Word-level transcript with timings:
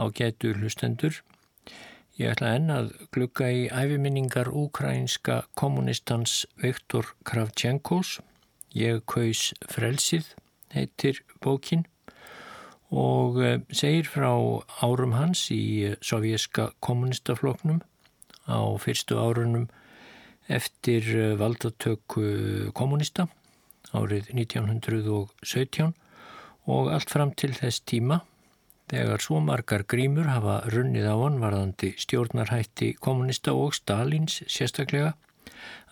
á 0.00 0.08
getur 0.16 0.56
hlustendur. 0.56 1.20
Ég 2.16 2.32
ætla 2.32 2.54
enn 2.56 2.72
að 2.72 2.90
glukka 3.14 3.48
í 3.52 3.68
æfiminningar 3.68 4.50
úkrænska 4.52 5.42
kommunistans 5.56 6.46
Viktor 6.60 7.12
Kravchenkos. 7.28 8.18
Ég 8.76 9.04
kaus 9.08 9.50
frelsið, 9.68 10.34
heitir 10.72 11.22
bókin 11.42 11.86
og 12.90 13.38
eh, 13.42 13.60
segir 13.70 14.08
frá 14.10 14.30
árum 14.82 15.14
hans 15.14 15.46
í 15.54 15.94
sovjerska 16.02 16.72
kommunistafloknum 16.82 17.80
á 18.50 18.58
fyrstu 18.82 19.18
árunum 19.18 19.68
eftir 20.50 21.06
eh, 21.14 21.36
valdatöku 21.38 22.70
kommunista 22.74 23.28
árið 23.94 24.32
1917 24.34 25.94
og 26.70 26.90
allt 26.94 27.10
fram 27.10 27.32
til 27.34 27.54
þess 27.54 27.82
tíma 27.86 28.20
þegar 28.90 29.22
svo 29.22 29.38
margar 29.44 29.84
grímur 29.86 30.26
hafa 30.30 30.60
runnið 30.74 31.06
á 31.06 31.14
hann 31.14 31.38
varðandi 31.42 31.92
stjórnarhætti 32.02 32.92
kommunista 32.98 33.54
og 33.54 33.76
Stalins 33.78 34.40
sérstaklega 34.50 35.14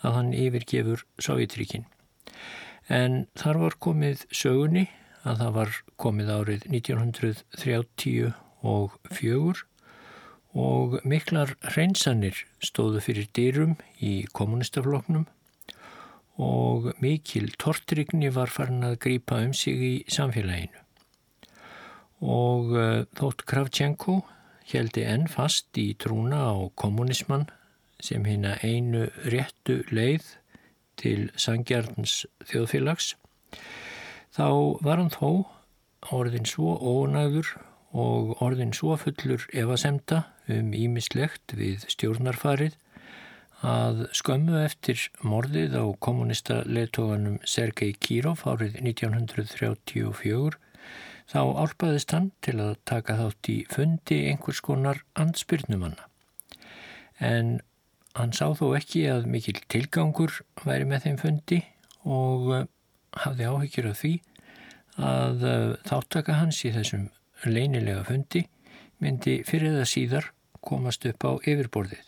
að 0.02 0.16
hann 0.18 0.34
yfirgefur 0.34 1.04
Sovjetríkin. 1.22 1.86
En 2.88 3.26
þar 3.38 3.62
var 3.62 3.78
komið 3.84 4.24
sögunni 4.32 4.88
að 5.28 5.42
það 5.42 5.56
var 5.58 5.74
komið 6.00 6.30
árið 6.34 6.68
1930 6.72 8.32
og 8.66 8.94
fjögur 9.12 9.64
og 10.58 10.98
miklar 11.06 11.54
hreinsanir 11.74 12.42
stóðu 12.64 13.02
fyrir 13.04 13.28
dýrum 13.36 13.76
í 14.00 14.24
kommunistafloknum 14.32 15.28
og 16.38 16.92
mikil 17.02 17.50
tortrygni 17.58 18.30
var 18.34 18.50
farin 18.50 18.86
að 18.86 19.00
grýpa 19.04 19.42
um 19.44 19.54
sig 19.54 19.82
í 19.82 19.94
samfélaginu. 20.10 20.87
Og 22.24 22.74
uh, 22.74 23.04
þótt 23.18 23.44
Kravchenko 23.48 24.20
heldi 24.68 25.04
enn 25.08 25.28
fast 25.30 25.78
í 25.80 25.92
trúna 26.00 26.42
á 26.52 26.56
kommunismann 26.76 27.46
sem 28.02 28.26
hérna 28.28 28.56
einu 28.62 29.06
réttu 29.26 29.80
leið 29.90 30.26
til 30.98 31.30
sangjarnins 31.38 32.24
þjóðfélags 32.50 33.14
þá 34.34 34.48
var 34.84 35.00
hann 35.00 35.14
þó 35.14 35.30
orðin 36.14 36.46
svo 36.46 36.74
ónæður 36.78 37.54
og 37.98 38.36
orðin 38.44 38.74
svo 38.76 38.98
fullur 39.00 39.46
evasemta 39.56 40.24
um 40.52 40.74
ímislegt 40.76 41.54
við 41.58 41.86
stjórnarfarið 41.90 42.76
að 43.66 44.04
skömmu 44.14 44.60
eftir 44.62 45.08
morðið 45.26 45.74
á 45.74 45.84
kommunista 45.98 46.60
leðtoganum 46.68 47.40
Sergei 47.42 47.96
Kirov 47.98 48.44
árið 48.46 48.78
1934 48.84 50.60
þá 51.28 51.40
álpaðist 51.62 52.14
hann 52.14 52.30
til 52.44 52.56
að 52.62 52.76
taka 52.88 53.18
þátt 53.18 53.50
í 53.52 53.56
fundi 53.70 54.18
einhvers 54.30 54.62
konar 54.64 55.02
ansbyrnumanna. 55.18 56.08
En 57.20 57.58
hann 58.16 58.34
sá 58.36 58.46
þó 58.56 58.72
ekki 58.78 59.04
að 59.12 59.28
mikil 59.30 59.58
tilgangur 59.70 60.40
væri 60.64 60.88
með 60.88 61.06
þeim 61.06 61.20
fundi 61.22 61.60
og 62.08 62.50
hafði 63.18 63.48
áhyggjur 63.50 63.90
af 63.92 64.02
því 64.02 64.14
að 64.98 65.44
uh, 65.46 65.76
þáttaka 65.86 66.38
hans 66.40 66.64
í 66.66 66.72
þessum 66.74 67.08
leinilega 67.46 68.02
fundi 68.08 68.44
myndi 68.98 69.40
fyrir 69.46 69.76
það 69.78 69.90
síðar 69.92 70.30
komast 70.64 71.06
upp 71.06 71.22
á 71.22 71.32
yfirborðið 71.38 72.06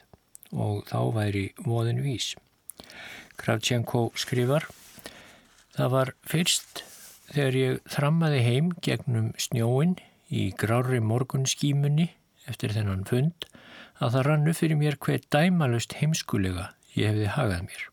og 0.50 0.82
þá 0.90 1.00
væri 1.14 1.44
voðin 1.62 2.02
vís. 2.02 2.32
Kravchenko 3.38 4.08
skrifar 4.18 4.66
Það 5.80 5.92
var 5.94 6.10
fyrst 6.26 6.82
þegar 7.30 7.58
ég 7.58 7.78
þrammaði 7.90 8.40
heim 8.46 8.72
gegnum 8.82 9.30
snjóin 9.38 9.96
í 10.30 10.50
grári 10.58 11.00
morgunskímunni 11.02 12.10
eftir 12.50 12.74
þennan 12.74 13.06
fund 13.08 13.46
að 14.00 14.16
það 14.16 14.26
rannu 14.26 14.54
fyrir 14.56 14.78
mér 14.80 14.98
hver 15.04 15.22
dæmalust 15.34 15.96
heimskulega 16.00 16.70
ég 16.96 17.10
hefði 17.12 17.32
hagað 17.36 17.64
mér. 17.68 17.86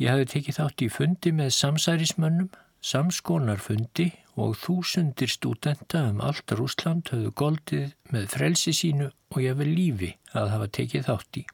Ég 0.00 0.10
hafði 0.10 0.28
tekið 0.32 0.58
þátt 0.58 0.82
í 0.82 0.90
fundi 0.90 1.32
með 1.36 1.50
samsærismönnum, 1.56 2.50
samskonarfundi 2.82 4.08
og 4.40 4.54
þúsundir 4.58 5.30
stúdenta 5.30 6.06
um 6.08 6.22
allt 6.24 6.54
Rúsland 6.56 7.10
höfðu 7.12 7.32
goldið 7.38 7.90
með 8.14 8.30
frelsi 8.32 8.72
sínu 8.76 9.10
og 9.32 9.42
ég 9.42 9.52
hefði 9.52 9.74
lífi 9.76 10.12
að 10.32 10.54
hafa 10.54 10.70
tekið 10.78 11.08
þátt 11.10 11.40
í. 11.42 11.44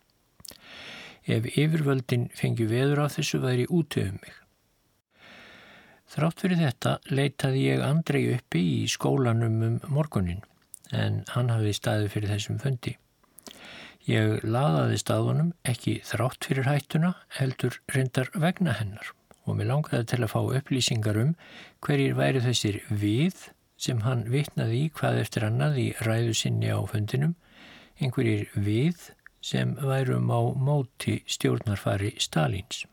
Ef 1.29 1.49
yfirvöldin 1.59 2.29
fengi 2.37 2.69
veður 2.71 3.05
á 3.05 3.07
þessu 3.13 3.43
væri 3.43 3.67
útöfum 3.69 4.23
mig. 4.23 4.37
Þrátt 6.09 6.41
fyrir 6.41 6.61
þetta 6.63 6.95
leitaði 7.13 7.65
ég 7.67 7.83
Andrei 7.85 8.23
uppi 8.33 8.63
í 8.79 8.87
skólanum 8.89 9.61
um 9.67 9.77
morgunin 9.93 10.41
en 10.97 11.21
hann 11.35 11.53
hafði 11.53 11.75
staðið 11.77 12.11
fyrir 12.15 12.33
þessum 12.33 12.61
fundi. 12.63 12.95
Ég 14.09 14.41
laðaði 14.41 14.97
staðunum 15.03 15.53
ekki 15.69 15.99
þrátt 16.09 16.49
fyrir 16.49 16.69
hættuna 16.71 17.13
heldur 17.37 17.77
reyndar 17.93 18.33
vegna 18.33 18.73
hennar 18.79 19.13
og 19.45 19.59
mér 19.59 19.69
langaði 19.73 20.09
til 20.09 20.23
að 20.23 20.33
fá 20.33 20.41
upplýsingar 20.61 21.21
um 21.21 21.35
hverjir 21.85 22.17
væri 22.17 22.41
þessir 22.45 22.81
við 22.89 23.45
sem 23.79 24.01
hann 24.07 24.25
vitnaði 24.33 24.83
í 24.87 24.91
hvað 24.97 25.23
eftir 25.23 25.47
annað 25.47 25.79
í 25.85 25.87
ræðu 26.03 26.35
sinni 26.41 26.73
á 26.73 26.81
fundinum, 26.91 27.37
einhverjir 28.01 28.49
við 28.57 29.11
sem 29.45 29.77
værum 29.79 30.33
á 30.33 30.41
móti 30.57 31.21
stjórnarfari 31.31 32.17
Stalins. 32.19 32.87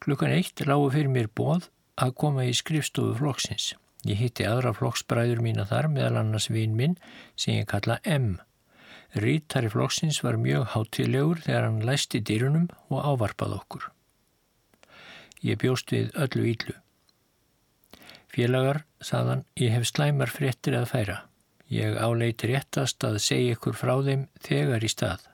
Klukkan 0.00 0.32
eitt 0.32 0.62
lágu 0.64 0.86
fyrir 0.94 1.10
mér 1.12 1.26
bóð 1.36 1.66
að 2.00 2.14
koma 2.22 2.46
í 2.48 2.52
skrifstofu 2.56 3.18
flokksins. 3.18 3.74
Ég 4.08 4.16
hitti 4.16 4.46
aðra 4.48 4.72
flokksbræður 4.72 5.42
mína 5.44 5.66
þar 5.68 5.90
meðal 5.92 6.22
annars 6.22 6.46
vinn 6.48 6.76
minn 6.76 6.94
sem 7.36 7.58
ég 7.58 7.66
kalla 7.68 7.98
M. 8.08 8.38
Rítari 9.12 9.68
flokksins 9.68 10.22
var 10.24 10.38
mjög 10.40 10.70
hátilegur 10.72 11.42
þegar 11.44 11.66
hann 11.66 11.84
læsti 11.84 12.22
dýrunum 12.24 12.70
og 12.88 13.02
ávarpað 13.10 13.58
okkur. 13.58 13.82
Ég 15.44 15.60
bjóst 15.60 15.92
við 15.92 16.14
öllu 16.16 16.46
íllu. 16.48 16.76
Félagar, 18.32 18.84
saðan, 19.04 19.42
ég 19.60 19.74
hef 19.74 19.84
slæmar 19.90 20.32
fréttir 20.32 20.78
að 20.78 20.86
færa. 20.94 21.18
Ég 21.68 21.98
áleiti 22.00 22.48
réttast 22.48 23.04
að 23.04 23.18
segja 23.26 23.58
ykkur 23.58 23.76
frá 23.76 23.92
þeim 24.06 24.24
þegar 24.46 24.86
í 24.86 24.90
stað. 24.94 25.28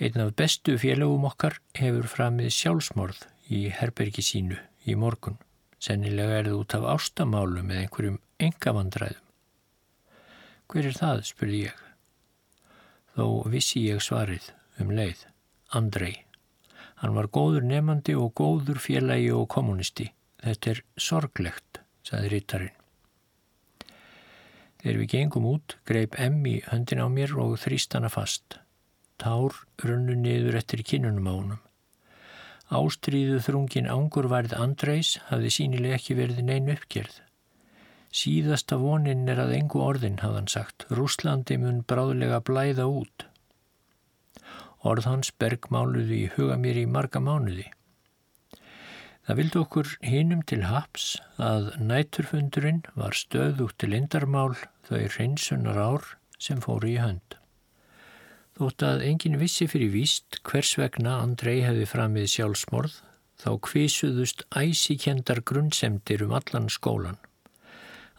Einn 0.00 0.24
af 0.24 0.32
bestu 0.38 0.78
félagum 0.80 1.28
okkar 1.28 1.58
hefur 1.76 2.08
framið 2.08 2.54
sjálfsmorð 2.56 3.20
í 3.50 3.66
herbergi 3.74 4.24
sínu 4.24 4.58
í 4.86 4.96
morgun. 4.96 5.38
Sennilega 5.80 6.40
er 6.40 6.50
það 6.50 6.62
út 6.62 6.78
af 6.78 6.88
ástamálum 6.94 7.68
með 7.68 7.84
einhverjum 7.84 8.18
engavandræðum. 8.40 9.28
Hver 10.70 10.86
er 10.86 10.96
það, 10.96 11.22
spurði 11.26 11.62
ég 11.66 11.86
þó 13.20 13.50
vissi 13.52 13.84
ég 13.84 14.02
svarið 14.04 14.50
um 14.80 14.92
leið, 14.96 15.26
Andrei. 15.76 16.24
Hann 17.00 17.16
var 17.16 17.30
góður 17.32 17.64
nefandi 17.66 18.14
og 18.16 18.32
góður 18.36 18.80
félagi 18.80 19.30
og 19.34 19.48
kommunisti. 19.52 20.10
Þetta 20.40 20.70
er 20.72 20.82
sorglegt, 20.96 21.80
saði 22.06 22.30
rittarinn. 22.34 22.76
Þegar 24.80 24.98
við 25.02 25.10
gengum 25.12 25.48
út, 25.50 25.76
greip 25.84 26.16
Emmi 26.16 26.60
höndin 26.70 27.02
á 27.04 27.08
mér 27.12 27.34
og 27.40 27.58
þrýst 27.60 27.96
hana 27.96 28.08
fast. 28.12 28.56
Tár 29.20 29.52
runnu 29.84 30.16
niður 30.16 30.56
eftir 30.60 30.80
kinnunum 30.80 31.28
á 31.28 31.32
honum. 31.34 31.60
Ástríðu 32.70 33.40
þrungin 33.42 33.88
ángurværið 33.90 34.52
Andreis 34.54 35.16
hafði 35.26 35.50
sínileg 35.56 35.96
ekki 35.96 36.14
verið 36.14 36.44
neinu 36.46 36.76
uppgerð. 36.76 37.16
Síðasta 38.14 38.78
vonin 38.78 39.26
er 39.30 39.40
að 39.42 39.56
engu 39.56 39.82
orðin, 39.82 40.20
hafðan 40.22 40.46
sagt. 40.50 40.86
Rúslandi 40.90 41.58
mun 41.58 41.82
bráðlega 41.82 42.38
blæða 42.46 42.86
út. 42.90 43.26
Orð 44.86 45.10
hans 45.10 45.32
bergmáluði 45.42 46.22
í 46.24 46.30
huga 46.36 46.56
mér 46.62 46.78
í 46.84 46.86
marga 46.86 47.22
mánuði. 47.22 47.66
Það 49.26 49.40
vildi 49.42 49.60
okkur 49.60 49.90
hinum 50.06 50.46
til 50.46 50.62
haps 50.66 51.10
að 51.42 51.72
næturfundurinn 51.82 52.80
var 52.94 53.18
stöðugt 53.18 53.80
til 53.82 53.92
indarmál 53.98 54.54
þau 54.86 55.04
hreinsunar 55.10 55.78
ár 55.78 56.08
sem 56.38 56.62
fóru 56.62 56.94
í 56.94 56.98
hönd. 57.02 57.39
Þótt 58.60 58.82
að 58.84 59.02
engin 59.08 59.38
vissi 59.40 59.64
fyrir 59.72 59.88
víst 59.94 60.36
hvers 60.44 60.74
vegna 60.76 61.14
Andrei 61.22 61.62
hefði 61.64 61.86
framið 61.88 62.26
sjálfsmorð 62.28 62.98
þá 63.40 63.48
kvisuðust 63.64 64.44
æsikendar 64.52 65.40
grunnsemdir 65.48 66.26
um 66.26 66.34
allan 66.36 66.68
skólan. 66.68 67.16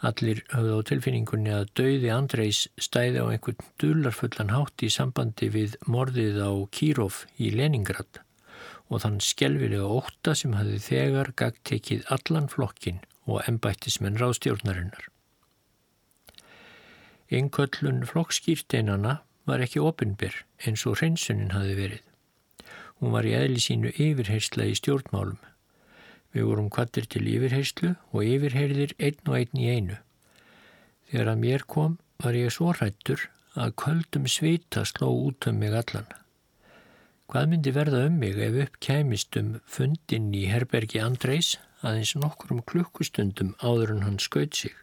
Allir 0.01 0.41
höfðu 0.49 0.79
á 0.81 0.87
tilfinningunni 0.89 1.53
að 1.53 1.69
dauði 1.77 2.09
Andreis 2.09 2.63
stæði 2.81 3.21
á 3.21 3.29
einhvern 3.29 3.69
dullarfullan 3.77 4.55
hátt 4.55 4.81
í 4.81 4.89
sambandi 4.89 5.53
við 5.53 5.77
morðið 5.85 6.41
á 6.41 6.49
Kírov 6.73 7.21
í 7.37 7.53
Leningrad 7.53 8.23
og 8.89 9.05
þann 9.05 9.21
skjelvilega 9.21 9.85
ótta 10.01 10.33
sem 10.33 10.57
hafi 10.57 10.81
þegar 10.89 11.35
gagtekið 11.37 12.07
allan 12.17 12.49
flokkin 12.49 13.03
og 13.29 13.45
embættismenn 13.45 14.17
ráðstjórnarinnar. 14.17 15.05
Einköllun 17.29 18.07
flokkskýrteinana 18.09 19.21
var 19.49 19.63
ekki 19.63 19.81
opinbyr 19.81 20.43
eins 20.65 20.85
og 20.85 20.99
hreinsunin 20.99 21.55
hafi 21.55 21.77
verið. 21.77 22.03
Hún 23.01 23.15
var 23.15 23.25
í 23.25 23.33
eðli 23.37 23.61
sínu 23.63 23.93
yfirhersla 23.97 24.67
í 24.69 24.75
stjórnmálum 24.77 25.39
Við 26.31 26.47
vorum 26.47 26.69
kvattir 26.71 27.07
til 27.11 27.25
yfirheyslu 27.27 27.91
og 28.15 28.23
yfirheyrðir 28.23 28.95
einn 29.03 29.19
og 29.27 29.35
einn 29.35 29.59
í 29.59 29.67
einu. 29.67 29.97
Þegar 31.11 31.31
að 31.33 31.41
mér 31.43 31.65
kom 31.67 31.97
var 32.23 32.37
ég 32.39 32.53
svo 32.55 32.71
hrættur 32.71 33.25
að 33.59 33.75
köldum 33.83 34.27
svita 34.31 34.85
sló 34.87 35.09
út 35.11 35.47
um 35.51 35.59
mig 35.59 35.75
allan. 35.75 36.07
Hvað 37.31 37.49
myndi 37.51 37.73
verða 37.75 38.05
um 38.07 38.15
mig 38.19 38.39
ef 38.39 38.59
upp 38.63 38.79
kæmist 38.83 39.35
um 39.39 39.51
fundin 39.67 40.31
í 40.35 40.45
herbergi 40.51 41.03
Andreis 41.03 41.57
aðeins 41.81 42.15
nokkrum 42.15 42.63
klukkustundum 42.63 43.53
áður 43.59 43.95
en 43.97 44.05
hann 44.07 44.19
skaut 44.23 44.55
sig? 44.55 44.75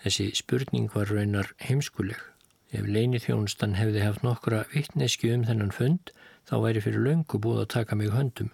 Þessi 0.00 0.30
spurning 0.36 0.88
var 0.94 1.12
raunar 1.12 1.52
heimskuleg. 1.60 2.20
Ef 2.70 2.86
leinið 2.86 3.26
þjónustan 3.26 3.74
hefði 3.78 4.04
haft 4.04 4.22
nokkura 4.22 4.64
vittneski 4.74 5.32
um 5.34 5.46
þennan 5.48 5.72
fund, 5.74 6.12
þá 6.46 6.54
væri 6.64 6.82
fyrir 6.84 7.02
löngu 7.06 7.40
búið 7.42 7.64
að 7.64 7.72
taka 7.74 7.98
mig 7.98 8.12
höndum. 8.14 8.52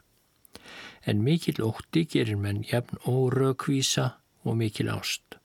En 1.04 1.20
mikil 1.24 1.60
ótti 1.62 2.06
gerir 2.08 2.38
menn 2.40 2.64
jafn 2.70 2.98
órökvísa 3.04 4.14
og 4.44 4.56
mikil 4.62 4.88
ást. 4.94 5.36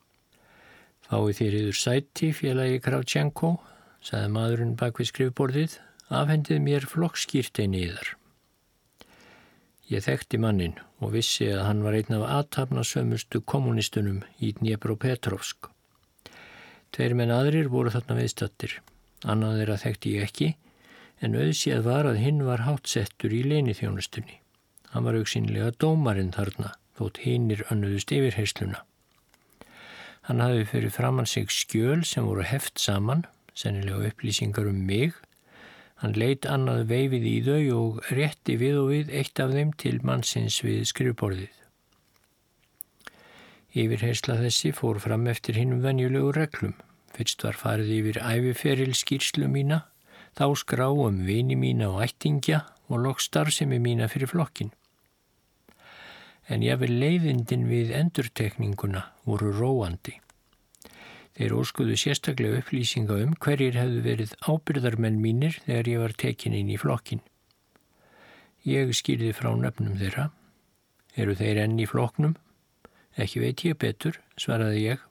Fái 1.04 1.36
þér 1.36 1.58
yfir 1.60 1.78
sæti 1.78 2.32
félagi 2.32 2.80
Kravtjenko, 2.86 3.58
saði 4.00 4.32
maðurinn 4.32 4.78
bak 4.80 5.02
við 5.02 5.12
skrifborðið, 5.12 5.76
afhendið 6.08 6.64
mér 6.64 6.88
flokkskýrteini 6.88 7.84
í 7.84 7.92
þar. 7.92 8.16
Ég 9.92 10.06
þekkti 10.08 10.40
mannin 10.40 10.78
og 11.04 11.12
vissi 11.18 11.50
að 11.52 11.66
hann 11.68 11.84
var 11.84 11.98
einn 12.00 12.16
af 12.16 12.30
aðtapna 12.38 12.86
sömustu 12.88 13.44
kommunistunum 13.44 14.22
í 14.40 14.54
Dnjepro-Petrovsk. 14.56 15.71
Tveir 16.92 17.16
menn 17.16 17.32
aðrir 17.32 17.70
voru 17.72 17.92
þarna 17.94 18.18
viðstattir. 18.20 18.78
Annað 19.24 19.62
þeirra 19.62 19.80
þekkti 19.80 20.14
ég 20.18 20.28
ekki, 20.28 20.48
en 21.24 21.38
auðsíð 21.38 21.84
var 21.86 22.10
að 22.10 22.22
hinn 22.26 22.42
var 22.44 22.66
hátsettur 22.66 23.32
í 23.32 23.44
leinithjónustunni. 23.48 24.42
Hann 24.92 25.06
var 25.08 25.16
auksínlega 25.16 25.72
dómarinn 25.80 26.34
þarna, 26.36 26.74
þótt 27.00 27.22
hinnir 27.24 27.64
önnuðust 27.72 28.12
yfirheysluna. 28.12 28.82
Hann 30.28 30.44
hafi 30.44 30.66
fyrir 30.68 30.94
framann 30.94 31.30
sig 31.30 31.48
skjöl 31.54 32.04
sem 32.06 32.28
voru 32.28 32.44
heft 32.46 32.80
saman, 32.80 33.24
sennilega 33.56 34.12
upplýsingar 34.12 34.68
um 34.70 34.84
mig. 34.86 35.16
Hann 36.04 36.18
leitt 36.18 36.46
annað 36.50 36.90
veifið 36.92 37.26
í 37.30 37.38
þau 37.48 37.64
og 37.78 38.04
rétti 38.20 38.58
við 38.60 38.84
og 38.84 38.92
við 38.92 39.16
eitt 39.22 39.40
af 39.40 39.56
þeim 39.56 39.74
til 39.80 39.98
mannsins 40.04 40.60
við 40.66 40.84
skrifborðið. 40.92 41.61
Yfirhersla 43.72 44.36
þessi 44.42 44.74
fór 44.76 45.00
fram 45.00 45.30
eftir 45.32 45.56
hinnum 45.60 45.82
venjulegu 45.86 46.34
reglum. 46.36 46.76
Fyrst 47.16 47.44
var 47.44 47.60
farið 47.60 47.94
yfir 48.00 48.22
æfiferil 48.24 48.94
skýrslu 48.96 49.48
mína, 49.52 49.86
þá 50.36 50.46
skrá 50.60 50.90
um 50.92 51.24
vini 51.28 51.56
mína 51.60 51.92
og 51.94 52.04
ættingja 52.08 52.66
og 52.92 53.04
lokk 53.06 53.24
starfsemi 53.24 53.80
mína 53.80 54.12
fyrir 54.12 54.32
flokkin 54.32 54.72
en 56.52 56.64
jáfnvel 56.66 56.98
leiðindin 57.00 57.64
við 57.70 57.94
endurtekninguna 57.96 59.06
voru 59.28 59.52
róandi. 59.56 60.18
Þeir 61.38 61.56
óskuðu 61.56 61.96
sérstaklega 62.00 62.60
upplýsinga 62.60 63.22
um 63.24 63.36
hverjir 63.40 63.78
hefðu 63.80 64.02
verið 64.06 64.34
ábyrðarmenn 64.44 65.22
mínir 65.24 65.60
þegar 65.66 65.90
ég 65.92 66.02
var 66.04 66.16
tekin 66.24 66.58
inn 66.58 66.72
í 66.74 66.80
flokkin. 66.82 67.22
Ég 68.68 68.92
skýrði 68.94 69.32
frá 69.34 69.54
nöfnum 69.56 69.96
þeirra. 70.02 70.28
Eru 71.16 71.36
þeir 71.40 71.64
enn 71.64 71.80
í 71.80 71.88
flokknum? 71.88 72.36
Ekki 73.20 73.42
veit 73.44 73.64
ég 73.68 73.78
betur, 73.80 74.20
svaraði 74.40 74.86
ég. 74.86 75.02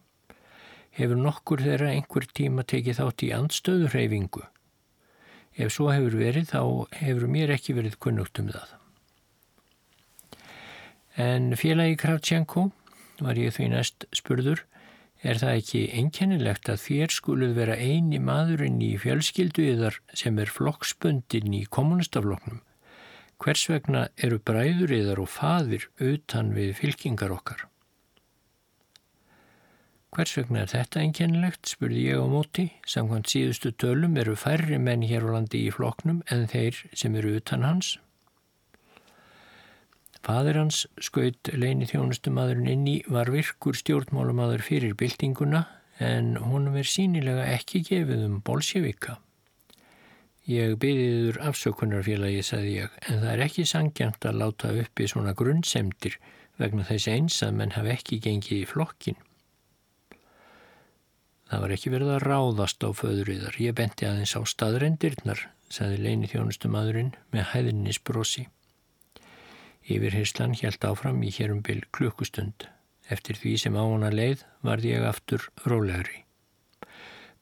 Hefur 0.97 1.21
nokkur 1.21 1.61
þeirra 1.63 1.93
einhver 1.93 2.27
tíma 2.35 2.65
tekið 2.65 2.99
þátt 3.01 3.25
í 3.27 3.31
andstöðurreyfingu? 3.37 4.43
Ef 5.61 5.75
svo 5.75 5.91
hefur 5.93 6.17
verið 6.17 6.51
þá 6.55 6.63
hefur 7.03 7.29
mér 7.29 7.53
ekki 7.55 7.77
verið 7.77 7.99
kunnugt 8.01 8.41
um 8.41 8.49
það. 8.55 8.77
En 11.21 11.53
félagi 11.59 11.99
Kravtjenko 12.01 12.71
var 13.21 13.37
ég 13.37 13.53
því 13.53 13.67
næst 13.75 14.07
spurður, 14.17 14.63
er 15.21 15.37
það 15.37 15.59
ekki 15.61 15.81
einkennilegt 16.01 16.71
að 16.73 16.81
þér 16.87 17.13
skuluð 17.13 17.57
vera 17.59 17.77
eini 17.77 18.21
maðurinn 18.23 18.79
í 18.81 18.95
fjölskyldu 19.03 19.67
yðar 19.75 19.99
sem 20.17 20.39
er 20.41 20.49
flokksböndin 20.49 21.53
í 21.59 21.67
kommunistafloknum? 21.69 22.63
Hvers 23.41 23.67
vegna 23.69 24.07
eru 24.17 24.41
bræður 24.41 24.95
yðar 24.97 25.21
og 25.21 25.29
fadir 25.33 25.91
utan 26.01 26.55
við 26.57 26.73
fylkingar 26.81 27.35
okkar? 27.37 27.67
Hvers 30.11 30.33
vegna 30.35 30.65
er 30.65 30.71
þetta 30.73 31.05
einkennilegt, 31.05 31.69
spurði 31.71 32.01
ég 32.09 32.19
á 32.19 32.27
móti. 32.27 32.65
Samkvæmt 32.83 33.31
síðustu 33.31 33.71
tölum 33.79 34.17
eru 34.19 34.35
færri 34.35 34.79
menn 34.83 35.05
hér 35.07 35.23
á 35.23 35.39
landi 35.39 35.61
í 35.69 35.75
floknum 35.75 36.25
en 36.35 36.49
þeir 36.51 36.81
sem 36.99 37.15
eru 37.21 37.37
utan 37.39 37.63
hans. 37.63 37.93
Fadir 40.27 40.59
hans 40.59 40.83
skaut 41.01 41.53
leini 41.55 41.87
þjónustumadurinn 41.89 42.73
inn 42.75 42.91
í 42.91 42.97
var 43.07 43.31
virkur 43.33 43.79
stjórnmálumadur 43.79 44.67
fyrir 44.67 44.99
byltinguna 44.99 45.63
en 46.03 46.35
honum 46.43 46.77
er 46.81 46.91
sínilega 46.91 47.47
ekki 47.55 47.85
gefið 47.87 48.27
um 48.27 48.37
bolsjevika. 48.45 49.21
Ég 50.51 50.75
byrðiður 50.83 51.39
afsökunarfélagi, 51.53 52.43
sagði 52.43 52.77
ég, 52.81 53.01
en 53.07 53.23
það 53.23 53.33
er 53.37 53.47
ekki 53.47 53.65
sangjant 53.69 54.27
að 54.27 54.43
láta 54.43 54.75
uppi 54.83 55.07
svona 55.07 55.37
grunnsemdir 55.39 56.19
vegna 56.59 56.83
þess 56.89 57.11
eins 57.13 57.43
að 57.47 57.59
menn 57.61 57.77
hafi 57.77 57.95
ekki 57.95 58.19
gengið 58.25 58.65
í 58.65 58.71
flokkin. 58.75 59.21
Það 61.51 61.63
var 61.65 61.73
ekki 61.75 61.91
verið 61.91 62.11
að 62.15 62.25
ráðast 62.29 62.85
á 62.87 62.89
föðuriðar. 62.95 63.57
Ég 63.59 63.75
benti 63.75 64.07
aðeins 64.07 64.37
á 64.39 64.41
staðrendirnar, 64.47 65.41
sagði 65.67 65.97
leini 66.05 66.31
þjónustumadurinn 66.31 67.11
með 67.35 67.49
hæðinnis 67.51 67.99
brosi. 68.07 68.45
Yfirherslan 69.91 70.55
hjælt 70.55 70.87
áfram 70.87 71.19
í 71.27 71.33
hérum 71.35 71.65
byl 71.67 71.83
klukkustund. 71.91 72.69
Eftir 73.11 73.35
því 73.35 73.57
sem 73.65 73.75
á 73.75 73.83
hana 73.83 74.13
leið 74.15 74.47
varði 74.63 74.95
ég 74.95 75.09
aftur 75.09 75.49
rólegri. 75.67 76.23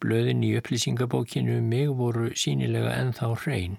Blöðin 0.00 0.40
í 0.46 0.54
upplýsingabókinu 0.56 1.58
um 1.60 1.68
mig 1.68 1.92
voru 2.00 2.30
sínilega 2.32 2.96
enþá 3.02 3.34
hrein. 3.44 3.76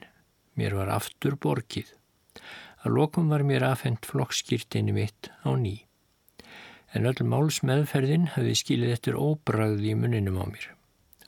Mér 0.54 0.78
var 0.78 0.94
aftur 0.94 1.40
borgið. 1.42 1.96
Að 2.86 3.00
lokum 3.02 3.34
var 3.34 3.42
mér 3.42 3.66
afhengt 3.72 4.06
flokkskýrtinni 4.06 4.94
mitt 4.94 5.34
á 5.42 5.50
ný. 5.58 5.89
En 6.94 7.06
öll 7.06 7.22
máls 7.26 7.62
meðferðin 7.62 8.32
hafði 8.34 8.56
skilið 8.58 8.96
eftir 8.96 9.20
óbragði 9.20 9.92
í 9.92 9.98
muninum 10.00 10.40
á 10.42 10.46
mér. 10.50 10.66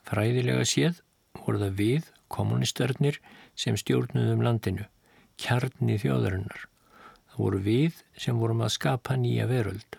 Fræðilega 0.08 0.66
séð 0.66 1.02
voru 1.38 1.62
það 1.62 1.78
við, 1.78 2.10
kommunistarnir, 2.32 3.18
sem 3.54 3.76
stjórnuðum 3.78 4.42
landinu, 4.42 4.86
kjarni 5.38 5.98
þjóðarinnar. 6.02 6.66
Það 7.32 7.42
voru 7.44 7.60
við 7.64 8.00
sem 8.18 8.38
vorum 8.40 8.64
að 8.64 8.74
skapa 8.76 9.16
nýja 9.16 9.46
veröld. 9.50 9.98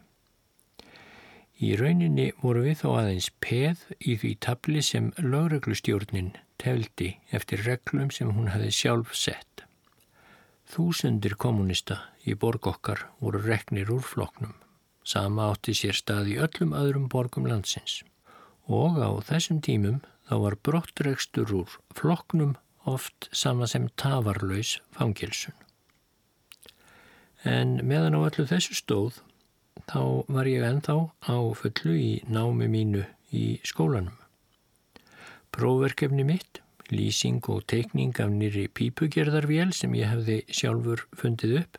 Í 1.64 1.76
rauninni 1.80 2.32
voru 2.42 2.66
við 2.66 2.82
þó 2.82 2.90
aðeins 3.00 3.30
peð 3.44 3.86
í 4.02 4.18
því 4.20 4.32
tabli 4.44 4.82
sem 4.84 5.12
lögreglustjórnin 5.22 6.34
tefldi 6.60 7.14
eftir 7.32 7.64
reglum 7.68 8.10
sem 8.12 8.32
hún 8.36 8.50
hafi 8.52 8.72
sjálf 8.74 9.14
sett. 9.16 9.64
Þúsundir 10.74 11.38
kommunista 11.40 12.00
í 12.26 12.36
borg 12.40 12.68
okkar 12.68 13.08
voru 13.22 13.42
reknir 13.46 13.92
úr 13.94 14.04
floknum. 14.04 14.56
Sama 15.04 15.50
átti 15.52 15.76
sér 15.76 15.98
stað 16.00 16.32
í 16.34 16.40
öllum 16.40 16.74
öðrum 16.78 17.10
borgum 17.12 17.48
landsins. 17.50 18.02
Og 18.72 19.00
á 19.04 19.12
þessum 19.28 19.60
tímum 19.64 20.00
þá 20.30 20.36
var 20.46 20.56
brottregstur 20.64 21.52
úr 21.52 21.76
floknum 21.98 22.56
oft 22.88 23.30
sama 23.32 23.68
sem 23.68 23.90
tafarlaus 24.00 24.78
fangilsun. 24.96 25.56
En 27.44 27.82
meðan 27.84 28.16
á 28.16 28.20
öllu 28.24 28.48
þessu 28.48 28.76
stóð 28.80 29.20
þá 29.92 30.24
var 30.32 30.48
ég 30.48 30.64
enþá 30.64 30.96
á 31.28 31.38
fullu 31.60 31.96
í 32.00 32.12
námi 32.32 32.70
mínu 32.72 33.04
í 33.36 33.60
skólanum. 33.68 34.16
Próverkefni 35.54 36.24
mitt, 36.26 36.62
lýsing 36.90 37.44
og 37.52 37.66
teikning 37.70 38.16
af 38.24 38.32
nýri 38.32 38.68
pípugerðarvél 38.72 39.74
sem 39.76 39.94
ég 40.00 40.10
hefði 40.10 40.40
sjálfur 40.50 41.06
fundið 41.20 41.60
upp, 41.62 41.78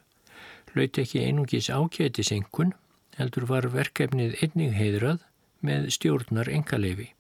hlaut 0.75 1.01
ekki 1.01 1.25
einungis 1.25 1.71
ágætisengun, 1.73 2.75
heldur 3.19 3.47
var 3.51 3.69
verkefnið 3.73 4.37
einning 4.43 4.75
heidrað 4.77 5.23
með 5.65 5.91
stjórnar 5.97 6.51
engaleifi. 6.53 7.11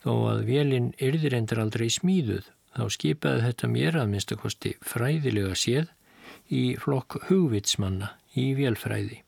Þó 0.00 0.12
að 0.32 0.44
vélinn 0.48 0.92
yrðir 1.02 1.36
endur 1.36 1.60
aldrei 1.64 1.88
smíðuð, 1.92 2.46
þá 2.76 2.84
skipaði 2.94 3.46
þetta 3.46 3.72
mér 3.72 3.98
að 4.00 4.12
minnstakosti 4.14 4.76
fræðilega 4.80 5.56
séð 5.58 5.90
í 6.50 6.62
flokk 6.80 7.18
hugvitsmanna 7.28 8.14
í 8.38 8.52
vélfræði. 8.58 9.20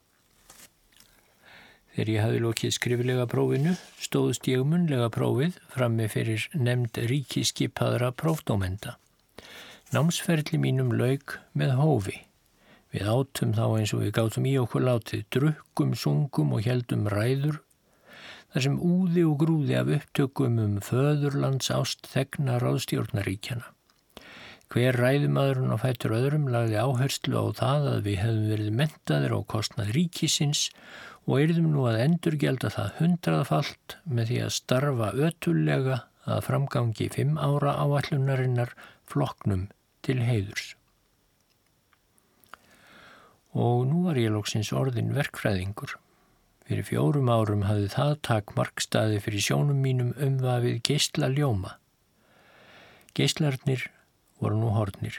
Þegar 1.93 2.09
ég 2.09 2.25
hafi 2.25 2.41
lokið 2.41 2.73
skriflega 2.73 3.29
prófinu 3.29 3.75
stóðst 4.01 4.49
ég 4.49 4.65
munlega 4.65 5.11
prófið 5.13 5.59
frammi 5.75 6.09
fyrir 6.09 6.47
nefnd 6.57 7.03
ríkiskipaðra 7.11 8.15
prófdómenda. 8.17 8.97
Námsferðli 9.93 10.57
mínum 10.57 10.95
laug 10.97 11.37
með 11.53 11.77
hófi. 11.77 12.23
Við 12.93 13.09
átum 13.09 13.53
þá 13.57 13.67
eins 13.67 13.93
og 13.97 14.03
við 14.03 14.15
gátum 14.19 14.47
í 14.49 14.57
okkur 14.61 14.85
látið, 14.85 15.23
drukkum, 15.33 15.95
sungum 15.97 16.57
og 16.57 16.67
heldum 16.67 17.07
ræður 17.09 17.63
þar 18.53 18.65
sem 18.67 18.75
úði 18.85 19.23
og 19.25 19.39
grúði 19.41 19.79
af 19.81 19.93
upptökum 19.97 20.59
um 20.61 20.75
föðurlands 20.85 21.71
ást 21.73 22.09
þegna 22.13 22.59
ráðstjórnaríkjana. 22.61 23.71
Hver 24.73 24.97
ræðumadurinn 24.97 25.73
og 25.73 25.83
fættur 25.83 26.15
öðrum 26.17 26.47
lagði 26.53 26.79
áherslu 26.81 27.37
á 27.37 27.45
það 27.57 27.89
að 27.91 28.07
við 28.07 28.21
hefðum 28.23 28.53
verið 28.53 28.77
mentaðir 28.81 29.35
á 29.37 29.41
kostnað 29.55 29.91
ríkisins 29.97 30.63
og 31.27 31.35
eyrðum 31.41 31.73
nú 31.75 31.87
að 31.89 32.01
endurgelda 32.07 32.73
það 32.73 32.95
hundraðfalt 33.01 33.97
með 34.05 34.31
því 34.33 34.39
að 34.47 34.55
starfa 34.59 35.11
ötullega 35.29 35.99
að 36.25 36.45
framgangi 36.49 37.09
fimm 37.13 37.37
ára 37.41 37.77
áallunarinnar 37.85 38.77
floknum 39.09 39.69
til 40.05 40.21
heiðurs. 40.25 40.73
Og 43.53 43.85
nú 43.89 44.07
var 44.07 44.17
ég 44.17 44.33
lóksins 44.33 44.73
orðin 44.73 45.13
verkfræðingur. 45.17 45.99
Fyrir 46.65 46.87
fjórum 46.89 47.29
árum 47.29 47.67
hafði 47.69 47.91
það 47.93 48.13
takk 48.29 48.55
markstaði 48.57 49.19
fyrir 49.21 49.45
sjónum 49.45 49.83
mínum 49.85 50.13
umvafið 50.17 50.79
geysla 50.89 51.29
ljóma. 51.29 51.75
Geyslarnir 53.13 53.91
voru 54.41 54.57
nú 54.57 54.71
hornir. 54.73 55.19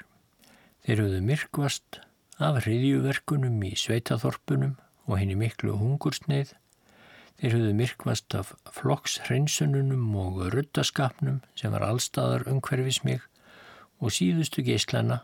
Þeir 0.83 1.03
höfðu 1.03 1.19
myrkvast 1.27 1.99
af 2.41 2.63
hriðjuverkunum 2.63 3.59
í 3.67 3.75
sveitaþorpunum 3.77 4.73
og 5.05 5.19
henni 5.19 5.37
miklu 5.37 5.75
hungursneið. 5.77 6.55
Þeir 7.37 7.57
höfðu 7.57 7.73
myrkvast 7.77 8.37
af 8.39 8.53
flokkshreinsununum 8.79 10.15
og 10.23 10.41
ruttaskapnum 10.55 11.43
sem 11.59 11.75
var 11.75 11.85
allstaðar 11.85 12.47
umhverfis 12.49 13.03
mig 13.05 13.21
og 14.01 14.15
síðustu 14.15 14.65
geyslana 14.65 15.21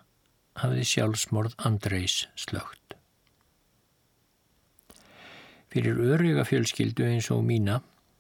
hafði 0.59 0.85
sjálfsmorð 0.91 1.57
Andreis 1.65 2.27
slögt. 2.35 2.78
Fyrir 5.69 6.01
öryga 6.01 6.43
fjölskyldu 6.49 7.05
eins 7.05 7.29
og 7.33 7.43
mína 7.45 7.79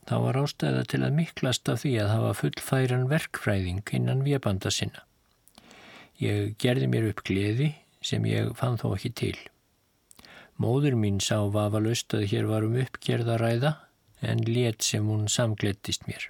þá 0.09 0.15
var 0.25 0.37
ástæða 0.43 0.83
til 0.89 1.01
að 1.05 1.15
miklast 1.17 1.69
af 1.69 1.83
því 1.83 1.93
að 2.03 2.11
hafa 2.13 2.33
fullfæran 2.41 3.07
verkfræðing 3.09 3.93
innan 3.97 4.25
viðbanda 4.25 4.71
sinna. 4.73 5.05
Ég 6.21 6.55
gerði 6.61 6.89
mér 6.91 7.09
upp 7.11 7.23
gleði 7.25 7.71
sem 8.05 8.25
ég 8.29 8.51
fann 8.59 8.77
þó 8.81 8.91
ekki 8.95 9.13
til. 9.21 9.37
Móður 10.59 10.97
mín 10.99 11.21
sá 11.23 11.37
vafalust 11.49 12.13
að 12.13 12.27
hér 12.33 12.49
var 12.49 12.65
um 12.67 12.75
uppgerðaræða 12.81 13.77
en 14.21 14.43
let 14.45 14.83
sem 14.83 15.05
hún 15.07 15.29
samglettist 15.31 16.05
mér. 16.09 16.27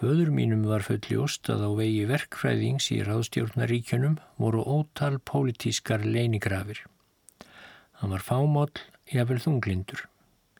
Föður 0.00 0.30
mínum 0.32 0.62
var 0.64 0.80
fulljóst 0.86 1.50
að 1.52 1.66
á 1.68 1.70
vegi 1.76 2.06
verkfræðings 2.08 2.86
í 2.94 3.02
ráðstjórnaríkjunum 3.04 4.14
voru 4.40 4.62
ótal 4.64 5.18
pólitískar 5.20 6.06
leinigrafir. 6.08 6.80
Hann 8.00 8.14
var 8.16 8.24
fámál, 9.10 9.18
jafnvel 9.18 9.40
þunglindur. 9.42 10.08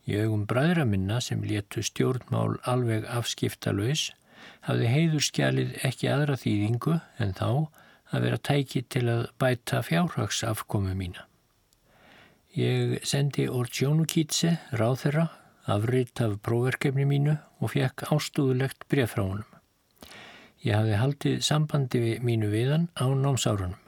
Í 0.07 0.17
augum 0.25 0.47
bræðra 0.47 0.85
minna 0.85 1.21
sem 1.21 1.43
letu 1.43 1.83
stjórnmál 1.83 2.59
alveg 2.65 3.05
afskiptalauðs 3.07 4.13
hafði 4.67 4.87
heiðurskjalið 4.89 5.77
ekki 5.85 6.09
aðra 6.09 6.37
þýðingu 6.37 7.01
en 7.19 7.35
þá 7.35 7.69
að 8.13 8.23
vera 8.25 8.39
tæki 8.39 8.83
til 8.89 9.09
að 9.09 9.29
bæta 9.39 9.83
fjárhagsafkomu 9.83 10.95
mína. 10.95 11.27
Ég 12.57 13.05
sendi 13.07 13.47
Ortsjónukítse, 13.49 14.59
ráð 14.73 15.05
þeirra, 15.05 15.29
afriðt 15.67 16.21
af 16.21 16.41
próverkefni 16.43 17.07
mínu 17.07 17.37
og 17.61 17.71
fekk 17.71 18.09
ástúðulegt 18.11 18.89
bref 18.89 19.15
frá 19.15 19.23
honum. 19.23 19.47
Ég 20.65 20.75
hafði 20.75 20.99
haldið 20.99 21.39
sambandi 21.47 22.01
við 22.03 22.27
mínu 22.27 22.51
viðan 22.51 22.89
á 22.99 23.07
námsárunum. 23.07 23.79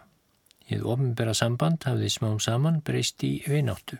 Ég 0.70 0.86
ofinbera 0.86 1.34
samband 1.34 1.82
hafði 1.82 2.08
smám 2.08 2.38
saman 2.38 2.80
breyst 2.86 3.24
í 3.26 3.42
vináttu. 3.48 3.98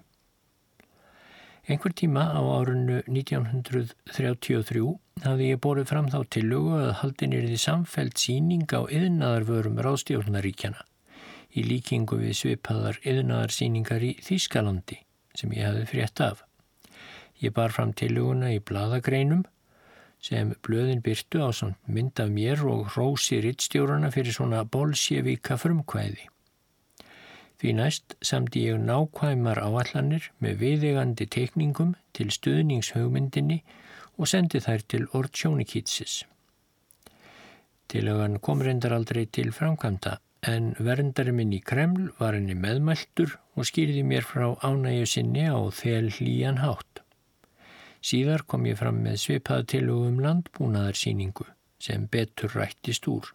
Einhver 1.70 1.92
tíma 1.94 2.24
á 2.34 2.42
árunnu 2.42 3.04
1933 3.06 4.80
hafði 5.22 5.50
ég 5.52 5.60
borðið 5.62 5.90
fram 5.92 6.08
þá 6.10 6.16
tillögu 6.34 6.72
að 6.74 6.88
haldin 6.98 7.36
er 7.38 7.44
því 7.46 7.58
samfelt 7.62 8.18
síning 8.18 8.66
á 8.74 8.82
yðnaðarvörum 8.82 9.78
ráðstjórnaríkjana 9.86 10.82
í 11.54 11.62
líkingu 11.68 12.18
við 12.18 12.34
svipaðar 12.40 12.98
yðnaðarsíningar 13.06 14.02
í 14.02 14.10
Þýskalandi 14.26 14.98
sem 15.38 15.54
ég 15.54 15.68
hafði 15.68 15.86
frétt 15.92 16.24
af. 16.26 16.42
Ég 17.38 17.54
bar 17.54 17.70
fram 17.70 17.94
tillöguna 17.94 18.50
í 18.56 18.58
bladagreinum 18.58 19.46
sem 20.22 20.56
blöðin 20.66 21.02
byrtu 21.06 21.46
á 21.46 21.50
mynd 21.86 22.18
af 22.18 22.34
mér 22.34 22.66
og 22.66 22.90
rósi 22.96 23.38
rittstjórana 23.42 24.10
fyrir 24.10 24.34
svona 24.34 24.66
bolsjevíka 24.66 25.54
frumkvæði. 25.62 26.31
Því 27.62 27.72
næst 27.78 28.16
samdi 28.26 28.64
ég 28.66 28.80
nákvæmar 28.82 29.60
áallanir 29.62 30.24
með 30.42 30.56
viðegandi 30.64 31.28
tekningum 31.30 31.92
til 32.10 32.32
stuðningshugmyndinni 32.34 33.60
og 34.18 34.26
sendi 34.26 34.58
þær 34.64 34.82
til 34.90 35.04
Ortsjónikítsis. 35.14 36.24
Tilögan 37.86 38.40
kom 38.42 38.64
reyndar 38.66 38.96
aldrei 38.96 39.28
til 39.30 39.52
framkvæmda 39.54 40.16
en 40.50 40.72
verndari 40.82 41.30
minn 41.38 41.52
í 41.54 41.60
Kreml 41.62 42.08
var 42.18 42.34
henni 42.34 42.56
meðmæltur 42.58 43.36
og 43.54 43.70
skýrði 43.70 44.02
mér 44.10 44.26
frá 44.26 44.48
ánægju 44.66 45.06
sinni 45.12 45.46
á 45.46 45.62
þel 45.70 46.10
hlýjan 46.16 46.58
hátt. 46.64 47.04
Síðar 48.02 48.42
kom 48.42 48.66
ég 48.66 48.80
fram 48.82 48.98
með 49.06 49.20
svipaða 49.22 49.68
tilögum 49.76 50.18
landbúnaðarsýningu 50.26 51.46
sem 51.78 52.10
betur 52.10 52.58
rættist 52.58 53.06
úr. 53.06 53.30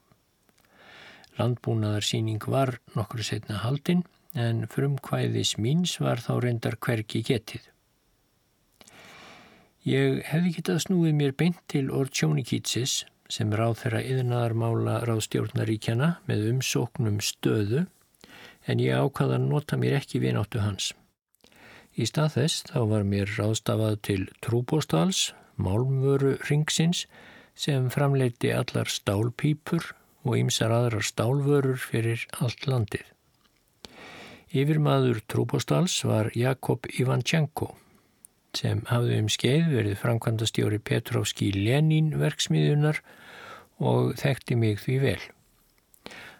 Landbúnaðarsýning 1.39 2.43
var 2.51 2.75
nokkru 2.91 3.23
setna 3.23 3.63
haldinn 3.63 4.03
en 4.35 4.65
frumkvæðis 4.71 5.55
míns 5.61 5.97
var 6.03 6.21
þá 6.23 6.33
reyndar 6.43 6.77
hverki 6.81 7.23
getið. 7.25 7.69
Ég 9.87 10.23
hefði 10.27 10.55
getað 10.57 10.81
snúið 10.83 11.13
mér 11.15 11.35
beint 11.39 11.59
til 11.71 11.87
Ortsjónikítsis 11.95 13.05
sem 13.31 13.53
ráð 13.55 13.77
þeirra 13.81 14.01
yðnaðarmála 14.03 14.95
ráðstjórnaríkjana 15.07 16.09
með 16.27 16.49
umsóknum 16.51 17.21
stöðu 17.23 17.85
en 18.67 18.83
ég 18.83 18.99
ákvaða 18.99 19.39
að 19.39 19.47
nota 19.47 19.79
mér 19.79 19.97
ekki 20.01 20.19
vináttu 20.23 20.59
hans. 20.63 20.91
Í 21.95 22.05
stað 22.05 22.35
þess 22.35 22.67
þá 22.69 22.79
var 22.91 23.07
mér 23.07 23.31
ráðstafað 23.39 23.95
til 24.09 24.21
Trúbóstals, 24.43 25.31
málmvöru 25.55 26.35
ringsins 26.49 27.05
sem 27.57 27.87
framleiti 27.89 28.51
allar 28.53 28.91
stálpípur 28.91 29.93
og 30.27 30.35
ýmsar 30.37 30.73
aðrar 30.75 31.07
stálvörur 31.07 31.79
fyrir 31.81 32.27
allt 32.43 32.67
landið. 32.67 33.07
Yfirmaður 34.47 35.19
Trúbostals 35.27 35.97
var 36.07 36.29
Jakob 36.31 36.87
Ivanchenko 36.87 37.73
sem 38.55 38.79
hafði 38.87 39.17
um 39.21 39.27
skeið 39.29 39.65
verið 39.73 39.97
framkvæmdastjóri 39.99 40.79
Petrovski 40.87 41.49
Lenin 41.51 42.13
verksmiðunar 42.17 43.01
og 43.77 44.15
þekkti 44.21 44.55
mig 44.55 44.79
því 44.81 44.95
vel. 45.03 45.19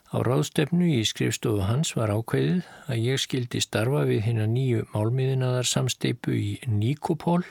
Á 0.07 0.23
ráðstefnu 0.23 0.87
í 0.87 1.03
skrifstofu 1.03 1.67
hans 1.67 1.91
var 1.99 2.13
ákveðið 2.15 2.63
að 2.87 3.03
ég 3.03 3.19
skildi 3.19 3.59
starfa 3.61 4.05
við 4.07 4.23
hinn 4.29 4.39
að 4.39 4.53
nýju 4.55 4.87
málmiðinaðar 4.93 5.67
samsteipu 5.67 6.31
í 6.31 6.51
Nikopol 6.63 7.43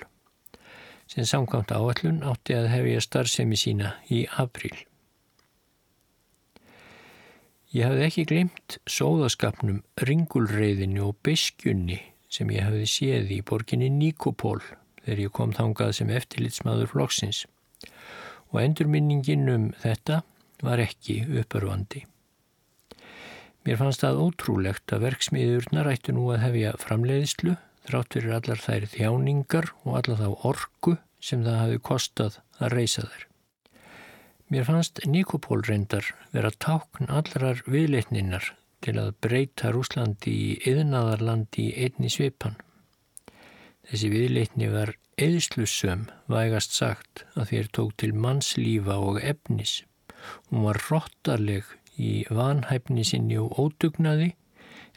sem 1.07 1.29
samkvæmt 1.29 1.77
áallun 1.77 2.25
átti 2.25 2.57
að 2.57 2.73
hefja 2.73 3.05
starfsemi 3.05 3.61
sína 3.61 3.99
í 4.09 4.25
april. 4.41 4.73
Ég 7.77 7.85
hafði 7.85 8.05
ekki 8.07 8.23
glemt 8.31 8.75
sóðaskapnum, 8.89 9.83
ringulreiðinu 10.09 11.11
og 11.11 11.19
beskjunni 11.27 11.99
sem 12.33 12.49
ég 12.55 12.65
hafði 12.65 12.87
séð 12.89 13.33
í 13.37 13.43
borginni 13.45 13.91
Nikopól 13.93 14.63
þegar 15.03 15.21
ég 15.27 15.35
kom 15.37 15.53
þangað 15.53 15.93
sem 15.99 16.13
eftirlitsmaður 16.17 16.89
flokksins 16.95 17.43
og 18.49 18.63
endurminningin 18.63 19.45
um 19.53 19.69
þetta 19.83 20.23
var 20.65 20.81
ekki 20.87 21.19
upparvandi. 21.43 22.07
Mér 23.67 23.81
fannst 23.83 24.07
það 24.07 24.23
ótrúlegt 24.25 24.97
að 24.97 25.09
verksmiðurnar 25.11 25.93
ættu 25.93 26.17
nú 26.17 26.31
að 26.33 26.47
hefja 26.47 26.75
framleiðislu 26.81 27.59
þrátt 27.91 28.17
fyrir 28.17 28.39
allar 28.39 28.63
þær 28.71 28.91
þjáningar 28.95 29.73
og 29.85 30.01
allar 30.01 30.23
þá 30.23 30.49
orgu 30.55 30.97
sem 31.21 31.45
það 31.45 31.65
hafi 31.67 31.83
kostað 31.93 32.41
að 32.57 32.79
reysa 32.79 33.05
þær. 33.11 33.27
Mér 34.47 34.65
fannst 34.65 35.01
Nikopól 35.07 35.61
reyndar 35.67 36.07
vera 36.31 36.53
tákn 36.55 37.09
allrar 37.11 37.65
viðleitninnar 37.67 38.53
til 38.85 38.93
að 39.03 39.17
breyta 39.25 39.73
Rúslandi 39.75 40.31
í 40.31 40.51
yðnaðarlandi 40.71 41.65
í 41.65 41.87
einni 41.87 42.11
svipan. 42.13 42.55
Þessi 43.91 44.11
viðleitni 44.13 44.69
var 44.71 44.93
eðslussum, 45.19 46.05
vægast 46.31 46.77
sagt, 46.79 47.25
að 47.35 47.51
þér 47.51 47.71
tók 47.79 47.97
til 47.99 48.13
mannslífa 48.15 48.99
og 49.03 49.19
efnis. 49.19 49.81
Hún 50.47 50.63
var 50.69 50.79
róttarleg 50.93 51.67
í 51.99 52.13
vanhæfni 52.31 53.03
sinni 53.09 53.41
og 53.43 53.59
ódugnaði 53.59 54.37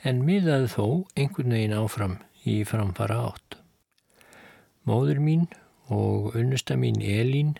en 0.06 0.22
miðaði 0.28 0.70
þó 0.76 0.86
einhvern 1.16 1.56
veginn 1.58 1.78
áfram 1.80 2.16
í 2.46 2.60
framfara 2.70 3.18
átt. 3.32 3.58
Móður 4.86 5.24
mín 5.26 5.50
og 5.90 6.36
unnusta 6.38 6.78
mín 6.78 7.02
Elín 7.02 7.56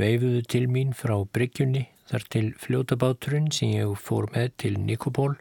veifuðu 0.00 0.42
til 0.48 0.66
mín 0.72 0.92
frá 0.96 1.16
bryggjunni 1.34 1.86
þar 2.10 2.26
til 2.34 2.46
fljótabáturinn 2.58 3.50
sem 3.54 3.74
ég 3.76 3.96
fór 4.00 4.30
með 4.34 4.52
til 4.64 4.78
Nikopól 4.82 5.36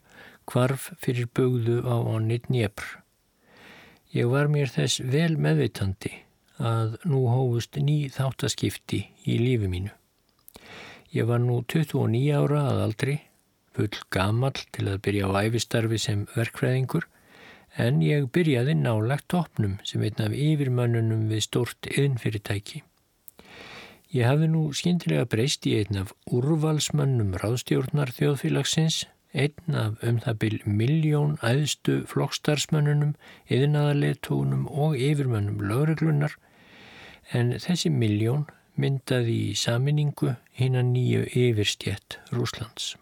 kvarf 0.49 0.89
fyrir 1.01 1.29
bugðu 1.35 1.81
á 1.85 1.95
onnit 1.97 2.49
Njepr. 2.49 2.99
Ég 4.13 4.29
var 4.31 4.49
mér 4.49 4.71
þess 4.73 5.03
vel 5.05 5.37
meðveitandi 5.37 6.11
að 6.59 6.97
nú 7.07 7.23
hófust 7.29 7.77
ný 7.77 8.09
þáttaskipti 8.13 9.03
í 9.29 9.37
lífi 9.39 9.69
mínu. 9.71 9.93
Ég 11.13 11.29
var 11.29 11.41
nú 11.41 11.61
29 11.61 12.33
ára 12.37 12.65
að 12.71 12.81
aldri, 12.87 13.15
full 13.73 14.01
gamal 14.13 14.57
til 14.73 14.89
að 14.89 15.01
byrja 15.05 15.29
á 15.29 15.31
æfistarfi 15.45 16.01
sem 16.01 16.27
verkfræðingur, 16.35 17.07
en 17.77 18.01
ég 18.03 18.27
byrjaði 18.33 18.75
nálagt 18.77 19.29
toppnum 19.31 19.77
sem 19.85 20.03
einn 20.03 20.25
af 20.25 20.35
yfirmönnunum 20.35 21.27
við 21.31 21.45
stort 21.45 21.89
yðnfyrirtæki. 21.93 22.83
Ég 24.09 24.25
hafði 24.25 24.47
nú 24.49 24.61
skyndilega 24.73 25.27
breyst 25.29 25.67
í 25.69 25.75
einn 25.77 25.99
af 26.01 26.15
úrvalsmönnum 26.33 27.35
ráðstjórnar 27.43 28.09
þjóðfélagsins, 28.17 29.03
einn 29.37 29.75
af 29.77 29.99
um 30.01 30.17
það 30.23 30.39
byl 30.43 30.55
miljón 30.65 31.35
æðstu 31.45 31.99
flokkstarsmönnunum, 32.09 33.11
yðnaðarleðtónum 33.53 34.63
og 34.65 34.95
yfirmönnum 34.97 35.61
lögreglunar, 35.61 36.33
en 37.29 37.53
þessi 37.61 37.91
miljón 37.93 38.47
myndaði 38.79 39.35
í 39.51 39.53
saminningu 39.61 40.33
hinn 40.57 40.79
að 40.79 40.89
nýju 40.95 41.29
yfirstjett 41.43 42.17
Rúslands. 42.33 42.95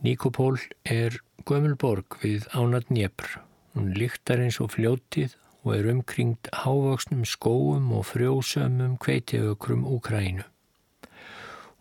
Nikopól 0.00 0.56
er 0.88 1.20
gömulborg 1.44 2.16
við 2.24 2.48
ánat 2.56 2.88
Njepr. 2.88 3.42
Hún 3.76 3.92
líktar 3.92 4.40
eins 4.40 4.56
og 4.64 4.72
fljótið 4.72 5.36
og 5.62 5.76
er 5.76 5.90
umkringt 5.92 6.48
hávöksnum 6.52 7.22
skóum 7.24 7.92
og 7.92 8.06
frjósömmum 8.10 8.98
kveitiökrum 8.98 9.84
Úkrænu. 9.86 10.42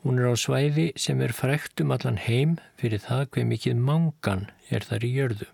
Hún 0.03 0.17
er 0.17 0.33
á 0.33 0.35
svæði 0.37 0.91
sem 0.97 1.21
er 1.21 1.33
frækt 1.33 1.81
um 1.81 1.91
allan 1.93 2.17
heim 2.17 2.57
fyrir 2.77 3.01
það 3.01 3.27
hver 3.33 3.49
mikið 3.49 3.81
mangan 3.89 4.47
er 4.69 4.85
þar 4.85 5.05
í 5.05 5.11
jörðu. 5.17 5.49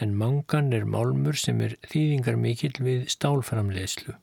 En 0.00 0.14
mangan 0.16 0.72
er 0.72 0.84
málmur 0.84 1.36
sem 1.36 1.60
er 1.60 1.76
þýðingar 1.88 2.36
mikill 2.40 2.76
við 2.80 3.08
stálframleðslu. 3.12 4.16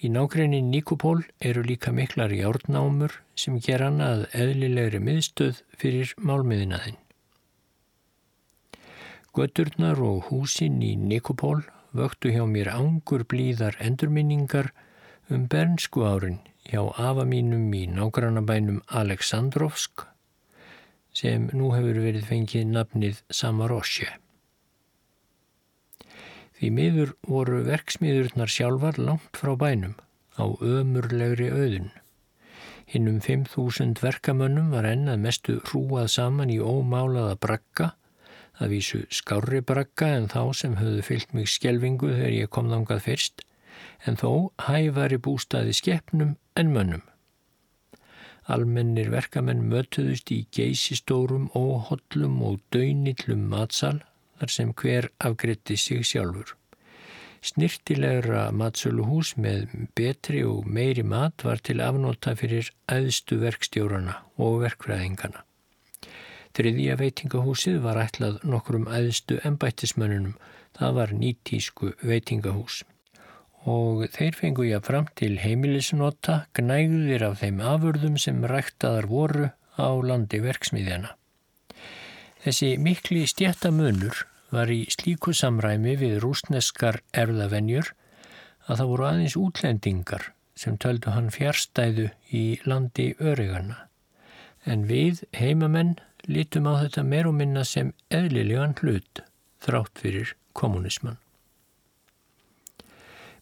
Í 0.00 0.08
nákrenni 0.08 0.62
Nikopól 0.64 1.26
eru 1.40 1.62
líka 1.64 1.92
miklar 1.92 2.32
járnámur 2.32 3.18
sem 3.36 3.58
ger 3.60 3.84
annað 3.84 4.24
eðlilegri 4.32 5.00
miðstöð 5.04 5.60
fyrir 5.76 6.14
málmiðinaðinn. 6.16 6.96
Göturnar 9.36 10.00
og 10.00 10.30
húsin 10.30 10.80
í 10.80 10.94
Nikopól 10.96 11.60
vöktu 11.96 12.32
hjá 12.34 12.44
mér 12.46 12.70
ángur 12.72 13.26
blíðar 13.26 13.76
endurminningar 13.82 14.70
um 15.30 15.46
bernsku 15.50 16.04
árin 16.06 16.38
hjá 16.68 16.82
afa 16.94 17.24
mínum 17.26 17.70
í 17.74 17.86
nágrannabænum 17.90 18.80
Aleksandrovsk 19.00 20.06
sem 21.14 21.48
nú 21.52 21.72
hefur 21.74 21.98
verið 22.04 22.26
fengið 22.28 22.68
nafnið 22.70 23.22
Samarosje. 23.34 24.10
Því 26.60 26.70
miður 26.76 27.14
voru 27.26 27.62
verksmiðurnar 27.66 28.52
sjálfar 28.52 28.98
langt 29.00 29.38
frá 29.40 29.54
bænum 29.58 29.96
á 30.36 30.44
ömurlegri 30.60 31.48
auðun. 31.50 31.90
Hinnum 32.90 33.20
5.000 33.22 34.02
verkamönnum 34.02 34.70
var 34.74 34.88
ennað 34.90 35.22
mestu 35.24 35.56
hrúað 35.70 36.10
saman 36.12 36.50
í 36.50 36.58
ómálaða 36.58 37.38
brakka, 37.40 37.94
það 38.60 38.74
vísu 38.74 38.98
skári 39.08 39.62
brakka 39.64 40.10
en 40.18 40.28
þá 40.28 40.42
sem 40.56 40.76
höfðu 40.76 41.04
fyllt 41.06 41.32
mig 41.36 41.48
skjelvingu 41.48 42.10
þegar 42.12 42.34
ég 42.36 42.52
kom 42.52 42.68
þangað 42.68 43.06
fyrst, 43.06 43.46
en 44.04 44.20
þó 44.20 44.52
hæfari 44.66 45.16
bústaði 45.16 45.72
skeppnum 45.76 46.36
en 46.60 46.74
mönnum. 46.74 47.02
Almennir 48.50 49.10
verkamenn 49.12 49.66
mötuðust 49.70 50.30
í 50.34 50.42
geysistórum, 50.52 51.48
óhollum 51.54 52.40
og 52.44 52.60
döynillum 52.74 53.44
matsal 53.52 54.00
þar 54.40 54.54
sem 54.54 54.72
hver 54.74 55.10
afgritti 55.22 55.76
sig 55.78 56.04
sjálfur. 56.08 56.56
Snirtilegra 57.40 58.50
matsöluhús 58.52 59.32
með 59.40 59.70
betri 59.96 60.42
og 60.44 60.66
meiri 60.68 61.04
mat 61.06 61.44
var 61.46 61.62
til 61.64 61.80
afnóta 61.80 62.34
fyrir 62.36 62.68
aðstu 62.92 63.38
verkstjórana 63.40 64.18
og 64.36 64.60
verkfræðingana. 64.66 65.46
Þriðja 66.56 66.96
veitingahúsið 66.98 67.76
var 67.84 68.00
ætlað 68.02 68.40
nokkrum 68.42 68.88
aðstu 68.90 69.38
embættismönnunum, 69.46 70.34
það 70.74 70.96
var 70.96 71.12
nýtísku 71.14 71.92
veitingahús. 72.02 72.82
Og 73.70 74.06
þeir 74.14 74.36
fengu 74.38 74.66
ég 74.66 74.82
fram 74.82 75.06
til 75.20 75.36
heimilisnota 75.42 76.46
gnægðir 76.56 77.26
af 77.28 77.42
þeim 77.42 77.60
afurðum 77.60 78.16
sem 78.18 78.42
ræktaðar 78.42 79.06
voru 79.10 79.50
á 79.78 79.88
landi 80.02 80.40
verksmiðjana. 80.42 81.14
Þessi 82.40 82.74
mikli 82.80 83.26
stjættamunur 83.28 84.24
var 84.50 84.70
í 84.72 84.86
slíku 84.90 85.34
samræmi 85.36 85.94
við 86.00 86.18
rúsneskar 86.24 87.02
erðavenjur 87.12 87.92
að 88.66 88.80
það 88.80 88.90
voru 88.92 89.06
aðeins 89.10 89.36
útlendingar 89.38 90.30
sem 90.58 90.76
töldu 90.80 91.12
hann 91.14 91.30
fjärstæðu 91.32 92.10
í 92.36 92.44
landi 92.66 93.12
örygarna. 93.20 93.86
En 94.68 94.84
við, 94.88 95.22
heimamenn, 95.36 95.94
lítum 96.28 96.68
á 96.68 96.84
þetta 96.84 97.06
meir 97.06 97.28
og 97.30 97.36
minna 97.38 97.64
sem 97.64 97.92
eðlilegan 98.12 98.76
hlut 98.80 99.22
þrátt 99.64 100.00
fyrir 100.02 100.34
kommunismann. 100.56 101.18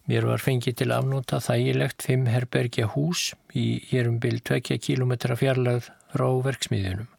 Mér 0.09 0.25
var 0.25 0.41
fengið 0.41 0.79
til 0.81 0.93
afnóta 0.97 1.37
þægilegt 1.45 2.05
fimm 2.07 2.29
herbergja 2.33 2.87
hús 2.95 3.35
í 3.53 3.67
hérum 3.91 4.17
byl 4.23 4.39
2 4.41 4.79
km 4.81 5.13
fjarlagð 5.37 5.91
frá 6.15 6.29
verksmiðjunum. 6.47 7.11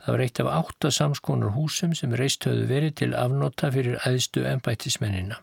Það 0.00 0.14
var 0.14 0.22
eitt 0.24 0.40
af 0.40 0.48
átta 0.54 0.90
samskonar 0.94 1.52
húsum 1.56 1.92
sem 1.98 2.14
reist 2.16 2.46
höfðu 2.48 2.66
verið 2.70 2.94
til 3.02 3.10
afnota 3.18 3.68
fyrir 3.74 3.98
aðstu 4.08 4.46
ennbættismennina. 4.48 5.40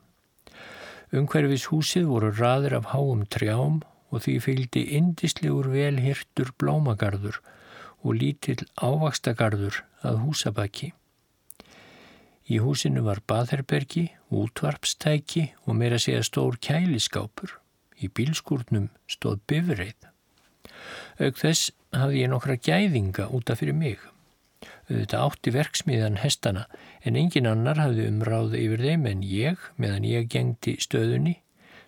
Umhverfis 1.13 1.67
húsið 1.69 2.07
voru 2.09 2.31
raður 2.33 2.79
af 2.79 2.89
háum 2.93 3.25
trjám 3.29 3.81
og 4.09 4.23
því 4.23 4.35
fylgdi 4.45 4.83
indislegur 4.97 5.69
velhirtur 5.73 6.53
blómagarður 6.57 7.37
og 8.03 8.19
lítill 8.19 8.61
ávakstagarður 8.77 9.81
að 10.03 10.19
húsabaki. 10.25 10.91
Í 12.51 12.59
húsinu 12.59 13.05
var 13.05 13.21
baðherbergi, 13.27 14.09
útvarpstæki 14.27 15.53
og 15.63 15.77
meira 15.79 15.99
segja 16.01 16.23
stór 16.27 16.59
kæliskápur. 16.59 17.59
Í 18.03 18.09
bílskúrnum 18.11 18.89
stóð 19.07 19.39
bifreið. 19.47 20.09
Auk 21.23 21.37
þess 21.39 21.71
hafði 21.95 22.25
ég 22.25 22.31
nokkra 22.33 22.57
gæðinga 22.59 23.29
útaf 23.31 23.61
fyrir 23.61 23.77
mig. 23.77 24.01
Þetta 24.89 25.21
átti 25.23 25.53
verksmiðan 25.55 26.19
hestana 26.19 26.65
en 27.07 27.15
engin 27.19 27.47
annar 27.47 27.79
hafði 27.79 28.09
umráð 28.11 28.57
yfir 28.59 28.83
þeim 28.83 29.07
en 29.07 29.23
ég 29.23 29.63
meðan 29.79 30.07
ég 30.07 30.27
gengdi 30.31 30.75
stöðunni 30.83 31.37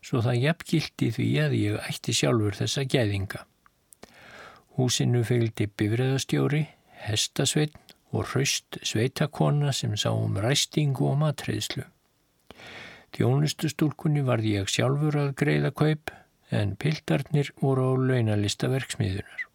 svo 0.05 0.21
það 0.23 0.41
jafnkildi 0.43 1.11
því 1.17 1.27
að 1.41 1.57
ég 1.59 1.89
ætti 1.89 2.15
sjálfur 2.15 2.55
þessa 2.59 2.85
gæðinga. 2.87 3.43
Húsinu 4.75 5.23
fylgdi 5.23 5.69
bifræðastjóri, 5.79 6.65
hestasveitn 7.05 7.95
og 8.11 8.25
hraust 8.31 8.79
sveitakonna 8.83 9.71
sem 9.75 9.95
sá 9.99 10.09
um 10.11 10.35
ræstingu 10.43 11.07
og 11.11 11.19
matreðslu. 11.21 11.85
Þjónustustúlkunni 13.15 14.25
varði 14.27 14.57
ég 14.57 14.71
sjálfur 14.71 15.15
að 15.21 15.33
greiða 15.39 15.71
kaup 15.71 16.11
en 16.51 16.75
pildarnir 16.75 17.51
voru 17.61 17.87
á 17.87 17.93
launalista 18.11 18.67
verksmiðunar. 18.71 19.47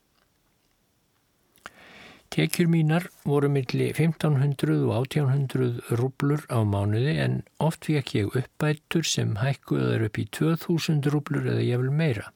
Tekjur 2.30 2.68
mínar 2.70 3.09
voru 3.26 3.50
milli 3.50 3.90
1500 3.90 4.85
og 4.87 4.92
1800 5.02 5.96
rúblur 5.98 6.44
á 6.46 6.62
mánuði 6.62 7.16
en 7.24 7.40
oft 7.59 7.88
fekk 7.90 8.14
ég 8.20 8.37
uppbættur 8.40 9.04
sem 9.04 9.35
hækkuðar 9.42 10.04
upp 10.06 10.20
í 10.22 10.28
2000 10.38 11.11
rúblur 11.11 11.48
eða 11.50 11.64
ég 11.66 11.83
vil 11.83 11.90
meira. 11.90 12.30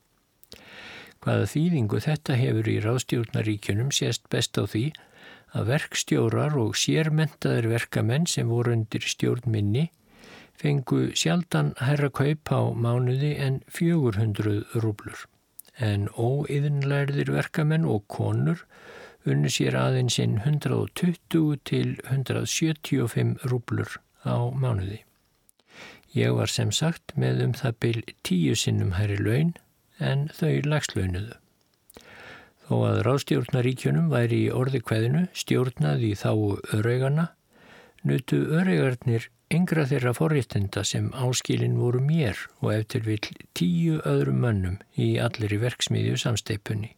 Hvaða 1.25 1.45
þýðingu 1.49 2.01
þetta 2.05 2.35
hefur 2.37 2.67
í 2.69 2.79
ráðstjórnaríkjunum 2.85 3.93
sést 3.97 4.27
best 4.29 4.59
á 4.61 4.69
því 4.69 4.91
að 5.57 5.71
verkstjórar 5.71 6.57
og 6.61 6.75
sérmentaðir 6.77 7.71
verkamenn 7.71 8.27
sem 8.29 8.51
voru 8.53 8.75
undir 8.77 9.07
stjórnminni 9.09 9.87
fengu 10.61 11.07
sjaldan 11.17 11.73
herra 11.81 12.11
kaup 12.13 12.53
á 12.53 12.61
mánuði 12.77 13.33
en 13.41 13.63
400 13.73 14.83
rúblur 14.85 15.25
en 15.81 16.07
óiðinlærðir 16.13 17.33
verkamenn 17.35 17.89
og 17.89 18.05
konur 18.13 18.67
unnu 19.25 19.49
sér 19.49 19.79
aðeinsinn 19.81 20.43
120 20.45 21.59
til 21.65 21.97
175 22.05 23.49
rúblur 23.49 23.97
á 24.29 24.37
mánuði. 24.53 25.01
Ég 26.15 26.37
var 26.37 26.53
sem 26.53 26.71
sagt 26.71 27.17
með 27.19 27.47
um 27.49 27.55
það 27.57 27.79
byl 27.81 28.03
tíu 28.23 28.55
sinnum 28.59 28.95
herri 28.99 29.17
laun 29.19 29.55
en 29.99 30.29
þau 30.35 30.61
lagslaunuðu. 30.67 31.39
Þó 32.65 32.75
að 32.89 33.01
rástjórnaríkjunum 33.05 34.09
væri 34.13 34.47
í 34.47 34.53
orði 34.53 34.81
kveðinu 34.81 35.27
stjórnaði 35.37 36.15
í 36.15 36.19
þáu 36.19 36.57
öreigana, 36.73 37.29
nutu 38.09 38.41
öreigarnir 38.57 39.29
yngra 39.53 39.85
þeirra 39.89 40.15
forréttinda 40.17 40.85
sem 40.89 41.11
áskilin 41.13 41.77
voru 41.79 42.01
mér 42.01 42.39
og 42.63 42.73
eftir 42.75 43.05
vil 43.05 43.21
tíu 43.57 44.01
öðrum 44.09 44.41
mönnum 44.45 44.79
í 44.97 45.15
allir 45.21 45.53
í 45.53 45.61
verksmiðju 45.63 46.17
samsteipunni. 46.25 46.95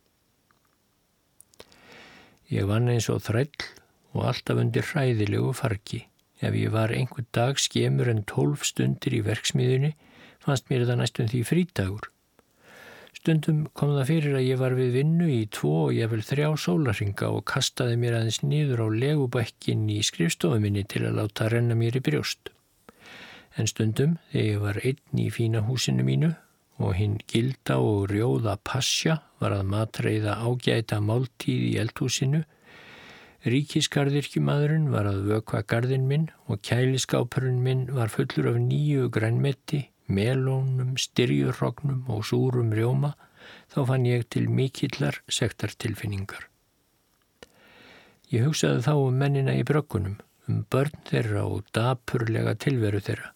Ég 2.55 2.69
vann 2.71 2.89
eins 2.93 3.11
og 3.11 3.25
þræll 3.27 3.67
og 4.15 4.29
alltaf 4.31 4.61
undir 4.63 4.87
hræðilegu 4.87 5.51
fargi. 5.59 6.05
Ef 6.39 6.55
ég 6.55 6.71
var 6.71 6.93
einhver 6.95 7.27
dag 7.35 7.59
skemur 7.59 8.11
en 8.13 8.23
tólf 8.29 8.63
stundir 8.69 9.17
í 9.19 9.25
verksmiðunni 9.27 9.97
fannst 10.45 10.71
mér 10.71 10.87
það 10.87 11.01
næstum 11.03 11.33
því 11.33 11.43
frítagur. 11.49 12.13
Stundum 13.27 13.65
kom 13.75 13.91
það 13.91 14.05
fyrir 14.07 14.35
að 14.39 14.45
ég 14.47 14.59
var 14.61 14.75
við 14.79 14.93
vinnu 15.01 15.27
í 15.35 15.39
tvo 15.51 15.71
og 15.89 15.97
ég 15.97 16.12
vel 16.12 16.21
þrjá 16.23 16.53
sólarhinga 16.62 17.27
og 17.35 17.41
kastaði 17.51 17.97
mér 17.99 18.21
aðeins 18.21 18.37
nýður 18.47 18.85
á 18.87 18.89
legubækkin 19.03 19.81
í 19.91 19.97
skrifstofuminni 20.07 20.85
til 20.87 21.03
að 21.09 21.17
láta 21.19 21.49
renna 21.51 21.75
mér 21.75 21.99
í 21.99 22.03
brjóst. 22.07 22.53
En 23.59 23.67
stundum, 23.67 24.12
þegar 24.31 24.47
ég 24.47 24.62
var 24.62 24.79
einn 24.79 25.23
í 25.25 25.27
fína 25.35 25.65
húsinu 25.67 26.07
mínu 26.07 26.31
og 26.79 26.95
hinn 27.01 27.19
gilda 27.27 27.81
og 27.83 28.12
rjóða 28.12 28.55
passja 28.62 29.19
var 29.43 29.57
að 29.59 29.67
matreiða 29.75 30.39
ágæta 30.47 31.01
máltíð 31.03 31.67
í 31.73 31.75
eldhúsinu, 31.83 32.45
Ríkisgarðirkjumadurinn 33.43 34.87
var 34.95 35.11
að 35.11 35.27
vökva 35.33 35.67
gardin 35.67 36.07
minn 36.07 36.31
og 36.47 36.62
kæliskápurinn 36.62 37.59
minn 37.67 37.85
var 37.91 38.15
fullur 38.15 38.53
af 38.55 38.62
nýju 38.71 39.11
grænmetti 39.11 39.89
melónum, 40.09 40.95
styrjurrognum 41.01 42.05
og 42.12 42.25
súrum 42.27 42.73
rjóma, 42.75 43.14
þá 43.73 43.81
fann 43.90 44.07
ég 44.09 44.27
til 44.31 44.49
mikillar 44.51 45.21
sektartilfinningar. 45.29 46.49
Ég 48.33 48.47
hugsaði 48.47 48.83
þá 48.87 48.95
um 48.99 49.19
mennina 49.21 49.55
í 49.55 49.64
brökkunum, 49.66 50.19
um 50.51 50.62
börn 50.71 50.95
þeirra 51.07 51.45
og 51.47 51.66
dapurlega 51.77 52.57
tilveru 52.59 53.03
þeirra. 53.03 53.33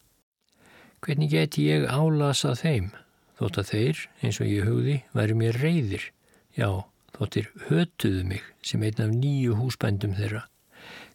Hvernig 1.01 1.31
geti 1.31 1.67
ég 1.69 1.87
álasa 1.89 2.53
þeim, 2.59 2.91
þótt 3.39 3.61
að 3.61 3.71
þeir, 3.71 4.01
eins 4.21 4.39
og 4.43 4.51
ég 4.51 4.67
hugði, 4.67 4.97
væri 5.15 5.37
mér 5.39 5.59
reyðir, 5.63 6.03
já, 6.57 6.69
þóttir 7.15 7.49
hötuðu 7.69 8.23
mig 8.27 8.43
sem 8.65 8.83
einn 8.83 9.01
af 9.01 9.15
nýju 9.15 9.57
húsbændum 9.59 10.15
þeirra. 10.19 10.45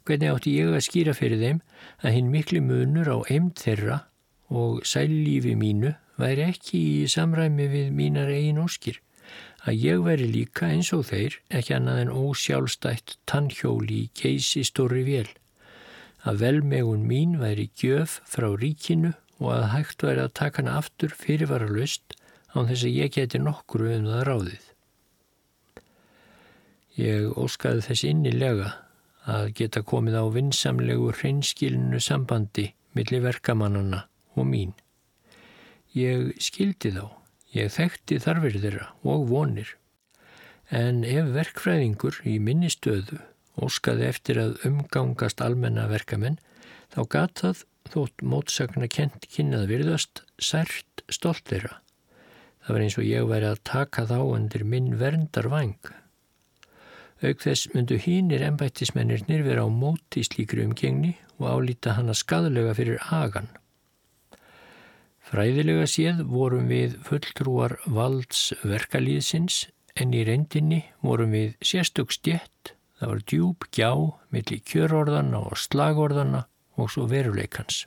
Hvernig 0.06 0.32
átti 0.32 0.56
ég 0.56 0.72
að 0.72 0.84
skýra 0.86 1.14
fyrir 1.18 1.40
þeim 1.42 1.62
að 2.00 2.14
hinn 2.16 2.32
miklu 2.32 2.60
munur 2.62 3.08
á 3.10 3.18
eimt 3.30 3.62
þeirra 3.62 4.04
og 4.50 4.84
sællífi 4.86 5.54
mínu 5.58 5.94
væri 6.20 6.46
ekki 6.50 6.78
í 7.02 7.08
samræmi 7.10 7.66
við 7.72 7.90
mínar 7.96 8.30
eigin 8.32 8.62
óskir, 8.62 9.00
að 9.66 9.80
ég 9.82 10.04
væri 10.04 10.28
líka 10.30 10.70
eins 10.70 10.92
og 10.94 11.08
þeir 11.10 11.40
ekki 11.58 11.74
annað 11.76 12.02
en 12.04 12.14
ósjálfstætt 12.14 13.16
tannhjóli 13.26 14.04
í 14.04 14.10
keisi 14.14 14.62
stóri 14.64 15.02
vél, 15.06 15.28
að 16.22 16.40
velmegun 16.44 17.04
mín 17.10 17.36
væri 17.42 17.68
gjöf 17.74 18.20
frá 18.26 18.48
ríkinu 18.54 19.12
og 19.42 19.50
að 19.52 19.68
hægt 19.74 20.06
væri 20.06 20.24
að 20.24 20.36
taka 20.40 20.62
hana 20.62 20.78
aftur 20.80 21.12
fyrirvara 21.12 21.68
löst 21.68 22.16
án 22.54 22.70
þess 22.70 22.86
að 22.88 22.96
ég 23.02 23.12
geti 23.18 23.42
nokkru 23.42 23.90
um 23.98 24.08
það 24.08 24.26
ráðið. 24.30 24.64
Ég 26.96 27.32
óskaði 27.36 27.84
þess 27.84 28.08
innilega 28.08 28.72
að 29.28 29.50
geta 29.58 29.82
komið 29.84 30.16
á 30.16 30.24
vinsamlegu 30.32 31.10
hreinskilinu 31.12 32.00
sambandi 32.00 32.70
millir 32.96 33.26
verkamannana 33.26 34.06
og 34.36 34.48
mín. 34.48 34.74
Ég 35.96 36.36
skildi 36.42 36.92
þá, 36.92 37.08
ég 37.56 37.72
þekkti 37.72 38.20
þarfir 38.22 38.60
þeirra 38.62 38.90
og 39.02 39.26
vonir. 39.30 39.72
En 40.70 41.04
ef 41.06 41.32
verkfræðingur 41.34 42.20
í 42.26 42.36
minni 42.42 42.68
stöðu 42.72 43.20
óskaði 43.56 44.06
eftir 44.10 44.40
að 44.40 44.58
umgangast 44.68 45.40
almenna 45.40 45.86
verkamenn, 45.90 46.38
þá 46.92 47.00
gatað 47.12 47.64
þótt 47.92 48.24
mótsakna 48.26 48.88
kent 48.90 49.28
kynnað 49.32 49.68
virðast 49.70 50.22
sært 50.42 51.04
stolt 51.12 51.46
þeirra. 51.48 51.78
Það 52.66 52.74
var 52.74 52.82
eins 52.82 52.98
og 52.98 53.06
ég 53.06 53.28
væri 53.30 53.48
að 53.52 53.62
taka 53.68 54.04
þá 54.10 54.18
undir 54.24 54.64
minn 54.66 54.96
verndarvæng. 55.00 55.92
Auk 57.24 57.40
þess 57.40 57.70
myndu 57.72 57.96
hínir 58.02 58.42
ennbættismennir 58.44 59.44
vera 59.46 59.64
á 59.64 59.70
móti 59.72 60.24
slíkri 60.26 60.66
umgengni 60.66 61.14
og 61.38 61.46
álíta 61.48 61.94
hana 61.96 62.12
skadlega 62.12 62.74
fyrir 62.76 63.00
agan. 63.08 63.48
Fræðilega 65.26 65.88
séð 65.90 66.20
vorum 66.30 66.68
við 66.70 66.92
fulltrúar 67.02 67.80
valds 67.90 68.52
verkalýðsins 68.62 69.64
en 69.98 70.12
í 70.14 70.20
reyndinni 70.28 70.84
vorum 71.02 71.32
við 71.34 71.56
sérstök 71.66 72.12
stjett, 72.14 72.76
það 73.00 73.10
var 73.10 73.22
djúb 73.32 73.66
gjá 73.74 73.90
millir 74.30 74.62
kjörorðana 74.70 75.40
og 75.48 75.58
slagorðana 75.58 76.44
og 76.78 76.92
svo 76.94 77.08
veruleikans. 77.10 77.86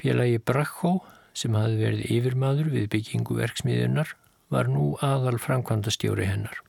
Félagi 0.00 0.38
Brakkó 0.40 0.94
sem 1.36 1.52
hafi 1.58 1.76
verið 1.76 2.06
yfirmaður 2.16 2.70
við 2.72 2.86
byggingu 2.94 3.36
verksmiðunar 3.36 4.14
var 4.50 4.70
nú 4.72 4.94
aðal 5.04 5.36
framkvæmdastjóri 5.36 6.30
hennar. 6.30 6.62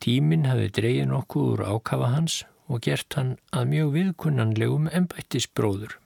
Tíminn 0.00 0.46
hafi 0.46 0.70
dreyið 0.70 1.10
nokkuð 1.10 1.50
úr 1.56 1.64
ákafa 1.74 2.12
hans 2.14 2.38
og 2.70 2.84
gert 2.86 3.18
hann 3.18 3.34
að 3.50 3.66
mjög 3.72 3.90
viðkunnanlegum 3.96 4.86
ennbættisbróður. 4.94 5.98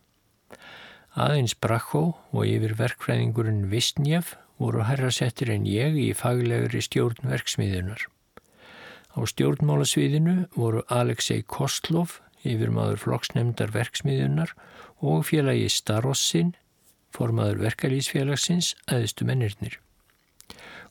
Aðeins 1.15 1.53
Brakkó 1.55 2.17
og 2.35 2.43
yfir 2.43 2.73
verkfræðingurinn 2.75 3.69
Vistnjef 3.71 4.33
voru 4.59 4.83
herrasettir 4.83 5.53
en 5.55 5.63
ég 5.63 5.95
í 5.95 6.09
faglegri 6.11 6.81
stjórnverksmiðunar. 6.83 8.03
Á 9.15 9.19
stjórnmálasviðinu 9.31 10.49
voru 10.59 10.83
Alexei 10.91 11.45
Kostlov, 11.47 12.19
yfir 12.43 12.75
maður 12.75 12.99
flokksnemndar 13.05 13.71
verksmiðunar 13.71 14.57
og 14.99 15.23
félagi 15.31 15.69
Starossin, 15.71 16.57
formaður 17.15 17.63
verkalýsfélagsins, 17.69 18.75
aðeistu 18.91 19.23
mennirnir. 19.29 19.79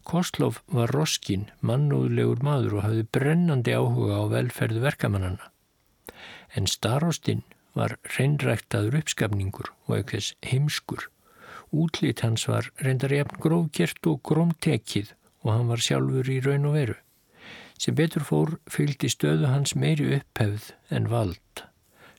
Kostlov 0.07 0.61
var 0.71 0.95
roskinn, 0.95 1.49
mannúðlegur 1.59 2.39
maður 2.47 2.77
og 2.79 2.87
hafði 2.87 3.03
brennandi 3.11 3.75
áhuga 3.75 4.23
á 4.23 4.31
velferðu 4.31 4.85
verkamannana. 4.87 5.51
En 6.55 6.71
Starostin 6.71 7.43
var 7.77 7.97
reynræktaður 8.17 8.99
uppskafningur 9.01 9.71
og 9.87 9.97
ekkers 9.99 10.33
heimskur. 10.45 11.09
Útlýtt 11.73 12.21
hans 12.21 12.45
var 12.47 12.69
reyndar 12.85 13.13
jafn 13.15 13.39
grófkjert 13.41 14.05
og 14.09 14.21
grómtekið 14.29 15.13
og 15.43 15.51
hann 15.51 15.69
var 15.71 15.81
sjálfur 15.81 16.29
í 16.29 16.39
raun 16.45 16.69
og 16.69 16.77
veru. 16.77 16.97
Sem 17.81 17.95
betur 17.97 18.23
fór 18.23 18.57
fylgdi 18.71 19.09
stöðu 19.11 19.49
hans 19.49 19.73
meiri 19.75 20.11
upphefð 20.19 20.69
en 20.93 21.09
vald. 21.11 21.63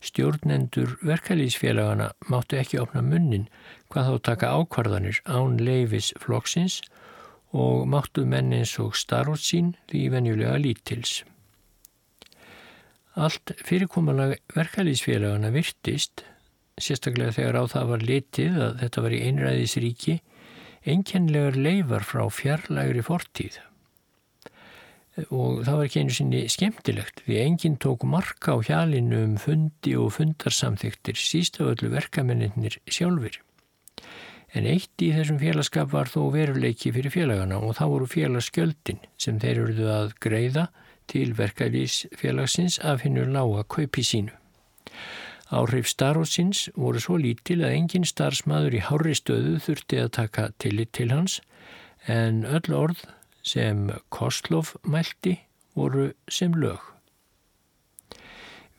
Stjórnendur 0.04 0.98
verkalýsfélagana 1.00 2.10
máttu 2.28 2.58
ekki 2.60 2.80
opna 2.82 3.00
munnin 3.00 3.46
hvað 3.88 4.10
þá 4.10 4.16
taka 4.28 4.50
ákvarðanir 4.58 5.22
án 5.24 5.56
leifis 5.62 6.10
flokksins 6.20 6.82
og 7.54 7.86
máttu 7.88 8.26
menn 8.28 8.52
eins 8.52 8.74
og 8.82 8.98
starfot 8.98 9.40
sín 9.40 9.72
því 9.88 10.02
venjulega 10.16 10.58
lítils. 10.60 11.22
Allt 13.14 13.52
fyrirkomulega 13.62 14.40
verkalýsfélagana 14.56 15.52
virtist, 15.54 16.24
sérstaklega 16.82 17.36
þegar 17.36 17.60
á 17.62 17.64
það 17.70 17.92
var 17.92 18.06
litið 18.08 18.56
að 18.58 18.80
þetta 18.80 19.04
var 19.04 19.14
í 19.14 19.20
einræðisríki, 19.28 20.16
enkenlegar 20.94 21.54
leifar 21.54 22.02
frá 22.08 22.24
fjarlægri 22.26 23.04
fortíð. 23.06 23.60
Og 25.30 25.62
það 25.62 25.78
var 25.78 25.86
ekki 25.86 26.02
einu 26.02 26.16
sinni 26.16 26.42
skemmtilegt 26.50 27.22
því 27.22 27.38
enginn 27.44 27.78
tók 27.78 28.02
marka 28.02 28.58
á 28.58 28.66
hjalinu 28.66 29.20
um 29.28 29.36
fundi 29.38 29.94
og 29.94 30.10
fundarsamþyktir 30.16 31.14
síst 31.14 31.60
af 31.62 31.70
öllu 31.76 31.92
verkamennir 31.94 32.80
sjálfur. 32.90 33.38
En 34.54 34.66
eitt 34.66 35.02
í 35.02 35.12
þessum 35.14 35.38
félagskap 35.38 35.94
var 35.94 36.10
þó 36.10 36.32
veruleiki 36.34 36.90
fyrir 36.94 37.14
félagana 37.14 37.62
og 37.62 37.78
þá 37.78 37.84
voru 37.92 38.10
félagsgjöldin 38.10 39.06
sem 39.18 39.38
þeir 39.42 39.62
eruðu 39.62 39.88
að 39.94 40.18
greiða 40.22 40.66
til 41.10 41.34
verkefliðsfélagsins 41.38 42.78
af 42.82 43.04
hennu 43.04 43.24
lága 43.24 43.64
kaupi 43.68 44.04
sínu. 44.04 44.32
Áhrif 45.54 45.86
starfsins 45.88 46.68
voru 46.74 47.00
svo 47.02 47.18
lítil 47.20 47.60
að 47.62 47.76
engin 47.78 48.06
starfsmaður 48.08 48.78
í 48.78 48.84
hári 48.86 49.12
stöðu 49.14 49.58
þurfti 49.62 50.00
að 50.02 50.14
taka 50.18 50.48
tillit 50.58 50.94
til 50.96 51.10
hans 51.12 51.40
en 52.10 52.42
öll 52.48 52.74
orð 52.74 53.04
sem 53.44 53.90
Kostlov 54.08 54.74
mælti 54.82 55.36
voru 55.76 56.10
sem 56.28 56.54
lög. 56.56 56.80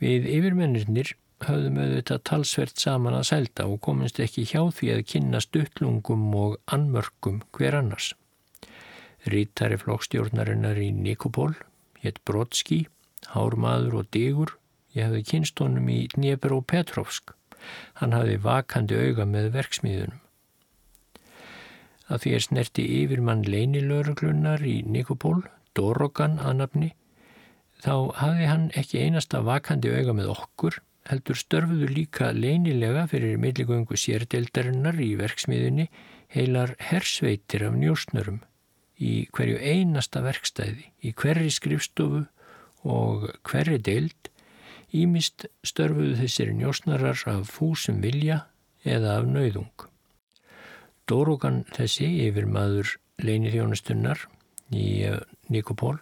Við 0.01 0.25
yfirmennirnir 0.27 1.13
höfðum 1.45 1.79
auðvitað 1.79 2.23
talsvert 2.29 2.81
saman 2.81 3.15
að 3.17 3.29
selda 3.29 3.67
og 3.69 3.79
komist 3.85 4.19
ekki 4.23 4.45
hjá 4.49 4.61
því 4.73 4.91
að 4.95 5.05
kynna 5.11 5.41
stuttlungum 5.43 6.27
og 6.39 6.57
anmörkum 6.71 7.41
hver 7.55 7.77
annars. 7.79 8.13
Rítari 9.25 9.77
flokkstjórnarinnar 9.81 10.79
í 10.81 10.91
Nikopól 10.95 11.55
hétt 12.05 12.21
Brodski, 12.27 12.85
hármaður 13.33 14.01
og 14.01 14.11
digur. 14.15 14.53
Ég 14.95 15.09
hefði 15.09 15.23
kynst 15.31 15.59
honum 15.59 15.89
í 15.91 16.05
Dnjepr 16.13 16.53
og 16.55 16.67
Petrovsk. 16.71 17.33
Hann 17.99 18.13
hafði 18.15 18.37
vakandi 18.45 18.99
auga 19.07 19.25
með 19.27 19.51
verksmiðunum. 19.55 20.21
Að 22.05 22.21
því 22.21 22.33
er 22.37 22.43
snerti 22.45 22.83
yfir 23.01 23.21
mann 23.25 23.41
leinilöruglunar 23.49 24.61
í 24.61 24.75
Nikopól, 24.85 25.39
Dorogan 25.75 26.37
að 26.37 26.59
nafni, 26.61 26.89
þá 27.81 28.13
hafði 28.21 28.49
hann 28.51 28.67
ekki 28.77 29.01
einasta 29.01 29.41
vakandi 29.43 29.89
auga 29.89 30.13
með 30.13 30.29
okkur, 30.35 30.77
heldur 31.09 31.37
störfuðu 31.37 31.89
líka 31.89 32.29
leinilega 32.33 33.07
fyrir 33.09 33.41
milligöngu 33.41 33.97
sérdeldarinnar 33.97 35.01
í 35.01 35.15
verksmiðunni 35.17 35.89
heilar 36.33 36.75
hersveitir 36.81 37.65
af 37.67 37.75
njósnurum 37.81 38.43
í 39.01 39.27
hverju 39.35 39.59
einasta 39.59 40.21
verkstæði, 40.23 40.87
í 41.03 41.11
hverri 41.17 41.51
skrifstofu 41.51 42.25
og 42.85 43.27
hverri 43.47 43.79
deild, 43.81 44.29
ímist 44.95 45.47
störfuðu 45.65 46.15
þessir 46.21 46.53
njósnarar 46.55 47.19
af 47.27 47.51
fúsum 47.51 48.01
vilja 48.03 48.45
eða 48.85 49.19
af 49.19 49.27
nauðung. 49.27 49.87
Dórógan 51.09 51.63
þessi 51.75 52.07
yfir 52.27 52.47
maður 52.49 52.95
leini 53.21 53.51
þjónustunnar 53.53 54.25
í 54.73 55.05
eh, 55.05 55.21
Nikopól, 55.51 55.97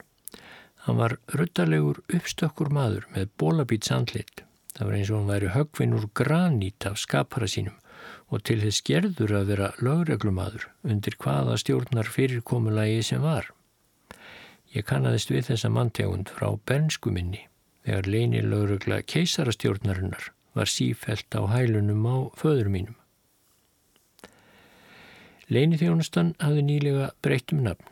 hann 0.85 0.99
var 0.99 1.17
ruttalegur 1.33 2.03
uppstökkur 2.11 2.71
maður 2.73 3.07
með 3.15 3.31
bólabít 3.39 3.87
sandlit. 3.87 4.43
Það 4.73 4.87
var 4.87 4.97
eins 4.97 5.11
og 5.11 5.19
hann 5.19 5.31
væri 5.31 5.53
högvinn 5.53 5.97
úr 5.97 6.07
granít 6.17 6.87
af 6.89 6.99
skapara 7.01 7.49
sínum 7.49 7.77
og 8.33 8.41
til 8.47 8.59
þess 8.63 8.81
gerður 8.87 9.35
að 9.37 9.49
vera 9.51 9.67
lögreglumadur 9.85 10.65
undir 10.89 11.17
hvaða 11.21 11.59
stjórnar 11.61 12.09
fyrirkomulagi 12.09 13.03
sem 13.05 13.21
var. 13.21 13.51
Ég 14.73 14.87
kannadist 14.89 15.29
við 15.29 15.51
þessa 15.51 15.69
manntegund 15.69 16.31
frá 16.33 16.47
bernsku 16.65 17.13
minni 17.13 17.43
þegar 17.85 18.09
leini 18.09 18.41
lögregla 18.41 19.03
keisarastjórnarinnar 19.05 20.31
var 20.57 20.69
sífælt 20.69 21.35
á 21.37 21.41
hælunum 21.53 22.05
á 22.09 22.15
föður 22.39 22.69
mínum. 22.73 22.95
Leini 25.53 25.77
þjónustan 25.77 26.33
hafði 26.41 26.63
nýlega 26.65 27.09
breytt 27.21 27.53
um 27.53 27.65
nafn. 27.67 27.89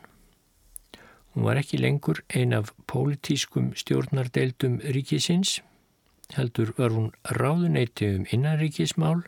Hún 1.32 1.46
var 1.46 1.60
ekki 1.60 1.78
lengur 1.78 2.22
ein 2.34 2.52
af 2.56 2.72
pólitískum 2.90 3.70
stjórnardeildum 3.78 4.80
ríkisins, 4.96 5.60
heldur 6.34 6.74
var 6.76 6.92
hún 6.96 7.12
ráðuneyti 7.28 8.08
um 8.16 8.26
innanríkismál 8.32 9.22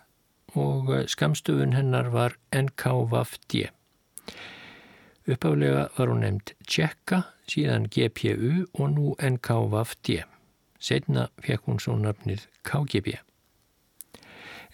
og 0.55 0.90
skamstöfun 1.11 1.75
hennar 1.75 2.11
var 2.14 2.37
NKVFD. 2.55 3.69
Uppálega 5.27 5.88
var 5.97 6.11
hún 6.12 6.21
nefnd 6.21 6.53
Tjekka, 6.69 7.23
síðan 7.49 7.88
GPU 7.88 8.67
og 8.75 8.90
nú 8.93 9.14
NKVFD. 9.19 10.21
Setna 10.79 11.29
fekk 11.40 11.71
hún 11.71 11.81
svo 11.81 11.97
nafnið 11.97 12.45
KGB. 12.69 13.17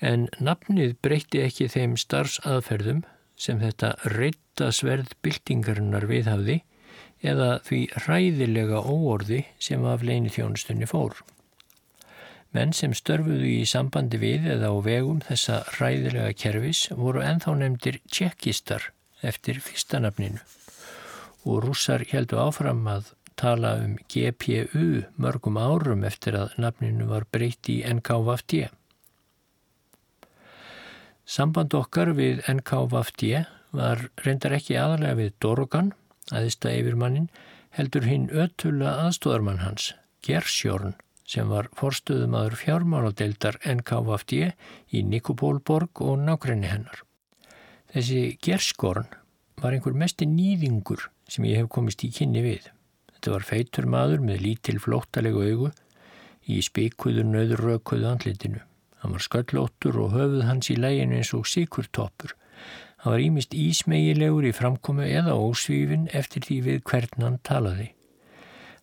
En 0.01 0.27
nafnið 0.41 0.97
breytti 1.05 1.45
ekki 1.45 1.69
þeim 1.71 1.95
starfsaðferðum 2.01 3.05
sem 3.41 3.61
þetta 3.61 3.95
reytta 4.17 4.73
sverð 4.75 5.15
byltingarinnar 5.23 6.09
viðhafði 6.11 6.61
eða 7.21 7.51
því 7.67 7.81
ræðilega 8.07 8.81
óorði 8.81 9.45
sem 9.61 9.85
af 9.85 10.03
leini 10.03 10.33
þjónustunni 10.33 10.89
fór. 10.89 11.15
Menn 12.51 12.73
sem 12.75 12.95
störfuðu 12.97 13.47
í 13.47 13.67
sambandi 13.69 14.19
við 14.19 14.49
eða 14.57 14.73
á 14.75 14.77
vegum 14.83 15.21
þessa 15.23 15.61
ræðilega 15.77 16.33
kervis 16.35 16.89
voru 16.99 17.23
enþá 17.23 17.55
nefndir 17.61 18.01
tjekkistar 18.11 18.89
eftir 19.23 19.61
fyrstanafninu 19.63 20.41
og 21.47 21.63
rússar 21.65 22.03
heldu 22.11 22.41
áfram 22.43 22.83
að 22.91 23.13
tala 23.41 23.77
um 23.85 23.95
GPU 24.11 25.05
mörgum 25.17 25.57
árum 25.61 26.03
eftir 26.05 26.37
að 26.37 26.57
nafninu 26.61 27.07
var 27.09 27.25
breytt 27.33 27.71
í 27.73 27.81
NKVFD. 27.87 28.67
Samband 31.25 31.77
okkar 31.79 32.11
við 32.19 32.43
NKVFD 32.51 33.45
var 33.79 34.09
reyndar 34.25 34.57
ekki 34.59 34.77
aðalega 34.77 35.21
við 35.21 35.31
Dorogan, 35.41 35.93
aðista 36.35 36.75
yfirmannin, 36.75 37.31
heldur 37.79 38.09
hinn 38.11 38.27
ötula 38.35 38.97
aðstóðarmann 39.07 39.63
hans, 39.63 39.93
Gersjórn, 40.27 40.97
sem 41.31 41.51
var 41.51 41.69
forstuðumadur 41.79 42.57
fjármáladeildar 42.59 43.61
NKVFD 43.63 44.51
í 44.97 45.03
Nikopólborg 45.07 46.03
og 46.03 46.19
nákrenni 46.25 46.71
hennar. 46.71 47.05
Þessi 47.95 48.37
Gerskórn 48.43 49.07
var 49.61 49.77
einhver 49.77 49.95
mesti 49.95 50.27
nýðingur 50.27 51.07
sem 51.31 51.47
ég 51.47 51.63
hef 51.63 51.71
komist 51.71 52.03
í 52.07 52.11
kynni 52.15 52.43
við. 52.45 52.67
Þetta 53.15 53.37
var 53.37 53.47
feitur 53.47 53.87
maður 53.91 54.25
með 54.27 54.43
lítil 54.47 54.79
flóttalegu 54.83 55.45
augu 55.47 55.71
í 56.51 56.59
spikuður 56.65 57.29
nöður 57.29 57.65
raukuðu 57.69 58.09
andlitinu. 58.11 58.63
Hann 59.01 59.15
var 59.17 59.25
sköllóttur 59.25 59.99
og 60.03 60.15
höfuð 60.17 60.45
hans 60.49 60.71
í 60.73 60.77
læginu 60.77 61.21
eins 61.21 61.33
og 61.37 61.47
síkurtoppur. 61.49 62.35
Hann 63.01 63.15
var 63.15 63.23
ímist 63.25 63.55
ísmegilegur 63.57 64.49
í 64.49 64.53
framkomu 64.57 65.07
eða 65.07 65.39
ósvífin 65.39 66.09
eftir 66.17 66.45
því 66.45 66.61
við 66.67 66.83
hvern 66.91 67.25
hann 67.25 67.39
talaði. 67.47 67.91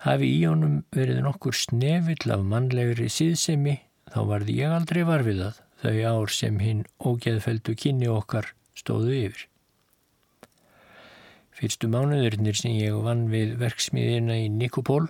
Hafi 0.08 0.28
í 0.38 0.44
honum 0.48 0.86
verið 0.96 1.18
nokkur 1.26 1.56
snefill 1.58 2.32
af 2.32 2.44
mannlegri 2.48 3.10
síðsemi 3.12 3.74
þá 4.14 4.20
varði 4.30 4.54
ég 4.62 4.72
aldrei 4.72 5.02
varfiðað 5.04 5.58
þau 5.82 5.98
ár 6.08 6.32
sem 6.32 6.60
hinn 6.64 6.86
ógeðfeldu 7.04 7.76
kynni 7.76 8.08
okkar 8.08 8.54
stóðu 8.78 9.18
yfir. 9.18 9.42
Fyrstu 11.58 11.90
mánuðurinnir 11.92 12.56
sem 12.56 12.78
ég 12.78 12.96
vann 13.04 13.26
við 13.34 13.58
verksmiðina 13.60 14.38
í 14.46 14.48
Nikopól 14.54 15.10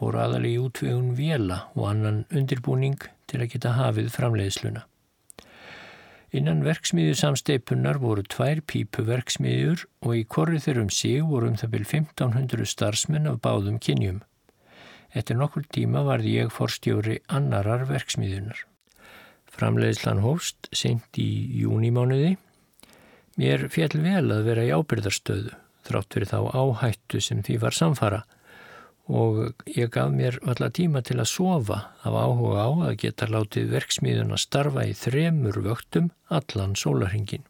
voru 0.00 0.22
aðalegi 0.22 0.62
útvegun 0.62 1.12
vela 1.18 1.66
og 1.74 1.90
annan 1.90 2.22
undirbúning 2.32 2.96
til 3.28 3.42
að 3.42 3.52
geta 3.58 3.74
hafið 3.76 4.08
framleiðsluna. 4.14 4.86
Innan 6.32 6.64
verksmiðju 6.64 7.18
samsteipunar 7.18 8.00
voru 8.00 8.24
tvær 8.24 8.64
pípu 8.64 9.04
verksmiðjur 9.04 9.84
og 10.06 10.16
í 10.16 10.24
korrið 10.24 10.64
þeirrum 10.70 10.90
sig 10.94 11.20
voru 11.28 11.52
um 11.52 11.60
það 11.60 11.76
byrj 11.76 11.88
1500 11.92 12.72
starfsmenn 12.72 13.28
af 13.28 13.40
báðum 13.44 13.80
kynjum. 13.82 14.24
Eftir 15.16 15.38
nokkur 15.38 15.64
tíma 15.74 16.04
varði 16.06 16.36
ég 16.38 16.52
forstjóri 16.54 17.18
annarar 17.28 17.86
verksmiðjunar. 17.88 18.66
Framleiðslan 19.50 20.22
hófst 20.22 20.70
seint 20.72 21.18
í 21.18 21.30
júnimánuði. 21.60 22.36
Mér 23.40 23.66
fjall 23.72 23.96
vel 23.98 24.28
að 24.30 24.46
vera 24.46 24.66
í 24.68 24.74
ábyrðarstöðu 24.74 25.56
þrátt 25.86 26.14
fyrir 26.14 26.30
þá 26.30 26.38
áhættu 26.54 27.20
sem 27.24 27.40
því 27.42 27.58
var 27.64 27.76
samfara 27.76 28.20
og 29.10 29.64
ég 29.66 29.90
gaf 29.90 30.12
mér 30.14 30.36
alla 30.46 30.68
tíma 30.70 31.02
til 31.02 31.16
að 31.18 31.32
sofa 31.32 31.78
af 32.06 32.14
áhuga 32.14 32.62
á 32.62 32.70
að 32.90 32.98
geta 33.02 33.26
látið 33.26 33.72
verksmiðun 33.74 34.34
að 34.36 34.42
starfa 34.44 34.84
í 34.86 34.92
þremur 34.94 35.58
vöktum 35.64 36.12
allan 36.30 36.76
sólarhingin. 36.78 37.42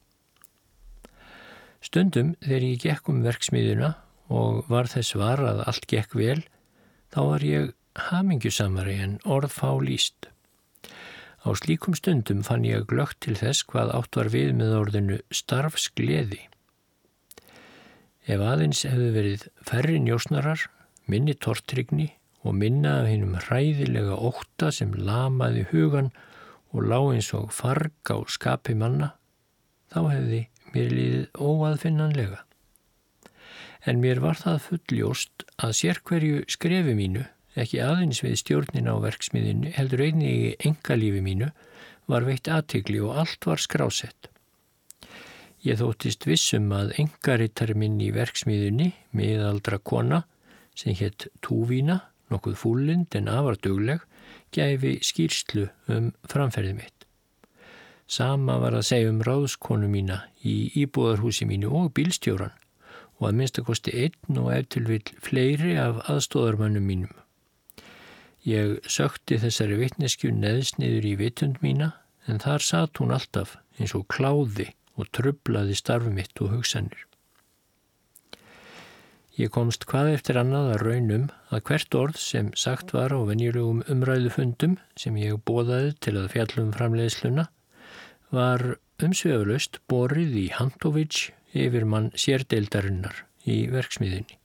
Stundum 1.85 2.33
þegar 2.41 2.65
ég 2.65 2.81
gekk 2.87 3.11
um 3.13 3.21
verksmiðuna 3.25 3.93
og 4.33 4.65
var 4.73 4.89
þess 4.89 5.17
var 5.21 5.43
að 5.45 5.63
allt 5.67 5.87
gekk 5.91 6.17
vel, 6.17 6.41
þá 7.11 7.21
var 7.27 7.47
ég 7.47 7.73
hamingjusamari 8.11 8.99
en 9.05 9.17
orð 9.25 9.55
fá 9.55 9.71
líst. 9.83 10.29
Á 11.41 11.49
slíkum 11.57 11.97
stundum 11.97 12.43
fann 12.45 12.67
ég 12.69 12.87
glögt 12.91 13.23
til 13.25 13.37
þess 13.39 13.65
hvað 13.71 13.95
átt 13.97 14.19
var 14.19 14.29
við 14.33 14.53
með 14.59 14.77
orðinu 14.77 15.21
starfsgleði. 15.33 16.43
Ef 18.31 18.43
aðeins 18.45 18.85
hefðu 18.85 19.09
verið 19.15 19.47
færri 19.65 19.97
njósnarar, 20.05 20.67
minni 21.11 21.35
tortrygni 21.35 22.11
og 22.45 22.55
minna 22.61 23.01
af 23.01 23.09
hennum 23.09 23.39
hræðilega 23.41 24.17
óta 24.17 24.69
sem 24.73 24.93
lamaði 24.95 25.65
hugan 25.73 26.13
og 26.71 26.87
lág 26.87 27.09
eins 27.17 27.33
og 27.35 27.51
farg 27.57 28.13
á 28.13 28.17
skapi 28.29 28.77
manna, 28.77 29.15
þá 29.91 30.01
hefði 30.13 30.43
mér 30.75 30.95
líðið 30.95 31.27
óaðfinnanlega. 31.41 32.45
En 33.89 34.01
mér 34.01 34.21
var 34.21 34.37
það 34.37 34.59
fulljóst 34.67 35.45
að 35.57 35.77
sérkverju 35.79 36.43
skrefi 36.53 36.93
mínu, 36.97 37.23
ekki 37.57 37.81
aðeins 37.81 38.21
við 38.21 38.37
stjórnin 38.43 38.91
á 38.93 38.95
verksmiðinu, 39.01 39.73
heldur 39.73 40.03
einni 40.05 40.29
í 40.31 40.51
engalífi 40.69 41.23
mínu, 41.25 41.49
var 42.11 42.27
veitt 42.29 42.51
aðtegli 42.51 43.01
og 43.01 43.17
allt 43.23 43.49
var 43.49 43.63
skrásett. 43.63 44.29
Ég 45.65 45.81
þóttist 45.81 46.25
vissum 46.29 46.71
að 46.77 46.95
engarittari 47.01 47.77
minn 47.77 47.99
í 48.01 48.11
verksmiðunni, 48.13 48.93
miðaldra 49.17 49.81
kona, 49.81 50.23
sem 50.77 50.97
hétt 50.97 51.29
Túvína, 51.45 52.01
nokkuð 52.33 52.57
fúlind 52.61 53.17
en 53.17 53.29
afardugleg, 53.33 54.05
gæfi 54.53 54.99
skýrslu 55.05 55.69
um 55.93 56.13
framferði 56.29 56.77
mitt. 56.77 57.07
Sama 58.11 58.59
var 58.61 58.75
að 58.77 58.89
segja 58.89 59.11
um 59.13 59.21
ráðskonu 59.25 59.89
mína 59.89 60.25
í 60.45 60.73
íbúðarhúsi 60.83 61.47
mínu 61.47 61.71
og 61.81 61.93
bílstjóran 61.95 62.60
og 63.21 63.29
að 63.29 63.37
minnstakosti 63.41 63.95
einn 64.05 64.41
og 64.41 64.51
eftir 64.57 64.87
vil 64.89 65.03
fleiri 65.23 65.77
af 65.79 66.01
aðstóðarmannum 66.11 66.87
mínum. 66.89 67.13
Ég 68.49 68.79
sökti 68.89 69.37
þessari 69.43 69.77
vittneskju 69.83 70.33
neðsniður 70.33 71.07
í 71.11 71.15
vittund 71.21 71.61
mína 71.61 71.93
en 72.27 72.41
þar 72.41 72.65
satt 72.65 73.01
hún 73.01 73.13
alltaf 73.13 73.59
eins 73.77 73.93
og 73.97 74.07
kláði 74.09 74.71
og 74.97 75.11
trublaði 75.17 75.77
starfi 75.77 76.13
mitt 76.15 76.41
og 76.41 76.55
hugsanir. 76.55 77.05
Ég 79.41 79.53
komst 79.55 79.87
hvað 79.89 80.15
eftir 80.17 80.37
annað 80.41 80.73
að 80.75 80.83
raunum 80.85 81.27
að 81.55 81.63
hvert 81.69 81.97
orð 81.97 82.19
sem 82.21 82.51
sagt 82.59 82.93
var 82.97 83.13
á 83.15 83.21
venjulegum 83.29 83.85
umræðufundum 83.93 84.75
sem 85.01 85.17
ég 85.21 85.39
bóðaði 85.49 85.95
til 86.05 86.17
að 86.21 86.33
fjallum 86.35 86.73
framleiðsluna 86.77 87.47
var 88.35 88.65
umsvegulegst 89.01 89.81
borið 89.89 90.37
í 90.43 90.47
Hantovic 90.57 91.31
yfir 91.57 91.87
mann 91.89 92.13
sérdeildarinnar 92.19 93.25
í 93.49 93.65
verksmiðinni 93.73 94.41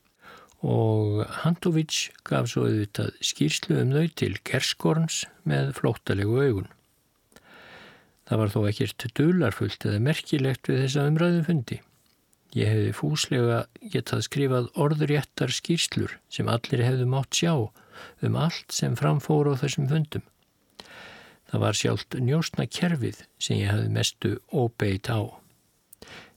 og 0.65 1.26
Hantovic 1.44 2.10
gaf 2.26 2.48
svo 2.50 2.65
auðvitað 2.65 3.12
skýrslu 3.24 3.78
um 3.84 3.91
þau 3.94 4.06
til 4.18 4.32
Gerskorns 4.48 5.26
með 5.46 5.76
flóttalegu 5.78 6.39
augun. 6.41 6.72
Það 8.26 8.41
var 8.41 8.54
þó 8.54 8.60
ekkert 8.72 9.06
dularfullt 9.20 9.86
eða 9.86 10.02
merkilegt 10.02 10.70
við 10.72 10.82
þessa 10.82 11.06
umræðu 11.12 11.44
fundi. 11.46 11.82
Ég 12.56 12.72
hefði 12.72 12.94
fúslega 12.98 13.58
getað 13.94 14.26
skrifað 14.26 14.70
orðréttar 14.80 15.54
skýrslur 15.54 16.18
sem 16.32 16.50
allir 16.50 16.86
hefðu 16.88 17.10
mátt 17.12 17.36
sjá 17.38 17.54
um 18.26 18.39
allt 18.39 18.74
sem 18.74 18.96
framfóru 18.98 19.54
á 19.54 19.62
þessum 19.62 19.89
fundum. 19.91 20.24
Það 21.52 21.62
var 21.62 21.78
sjálft 21.78 22.18
njóstna 22.18 22.65
kerfið 22.65 23.22
sem 23.38 23.60
ég 23.60 23.70
hefði 23.70 23.91
mestu 23.94 24.38
óbeit 24.50 25.12
á. 25.13 25.30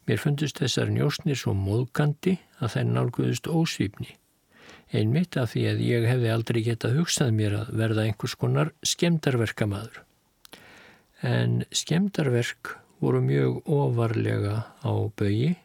Mér 0.08 0.20
fundust 0.22 0.56
þessar 0.62 0.88
njósnir 0.88 1.36
svo 1.36 1.52
móðgandi 1.52 2.38
að 2.64 2.74
þær 2.74 2.86
nálguðust 2.94 3.48
ósvífni. 3.52 4.14
Einmitt 4.88 5.36
af 5.36 5.52
því 5.52 5.64
að 5.68 5.82
ég 5.84 6.06
hefði 6.08 6.30
aldrei 6.32 6.60
getað 6.64 6.94
hugsað 6.96 7.32
mér 7.36 7.56
að 7.58 7.72
verða 7.76 8.06
einhvers 8.08 8.34
konar 8.40 8.70
skemdarverkamaður. 8.88 9.98
En 11.28 11.60
skemdarverk 11.76 12.72
voru 13.02 13.20
mjög 13.20 13.68
ofarlega 13.68 14.62
á 14.80 14.92
baui 15.12 15.58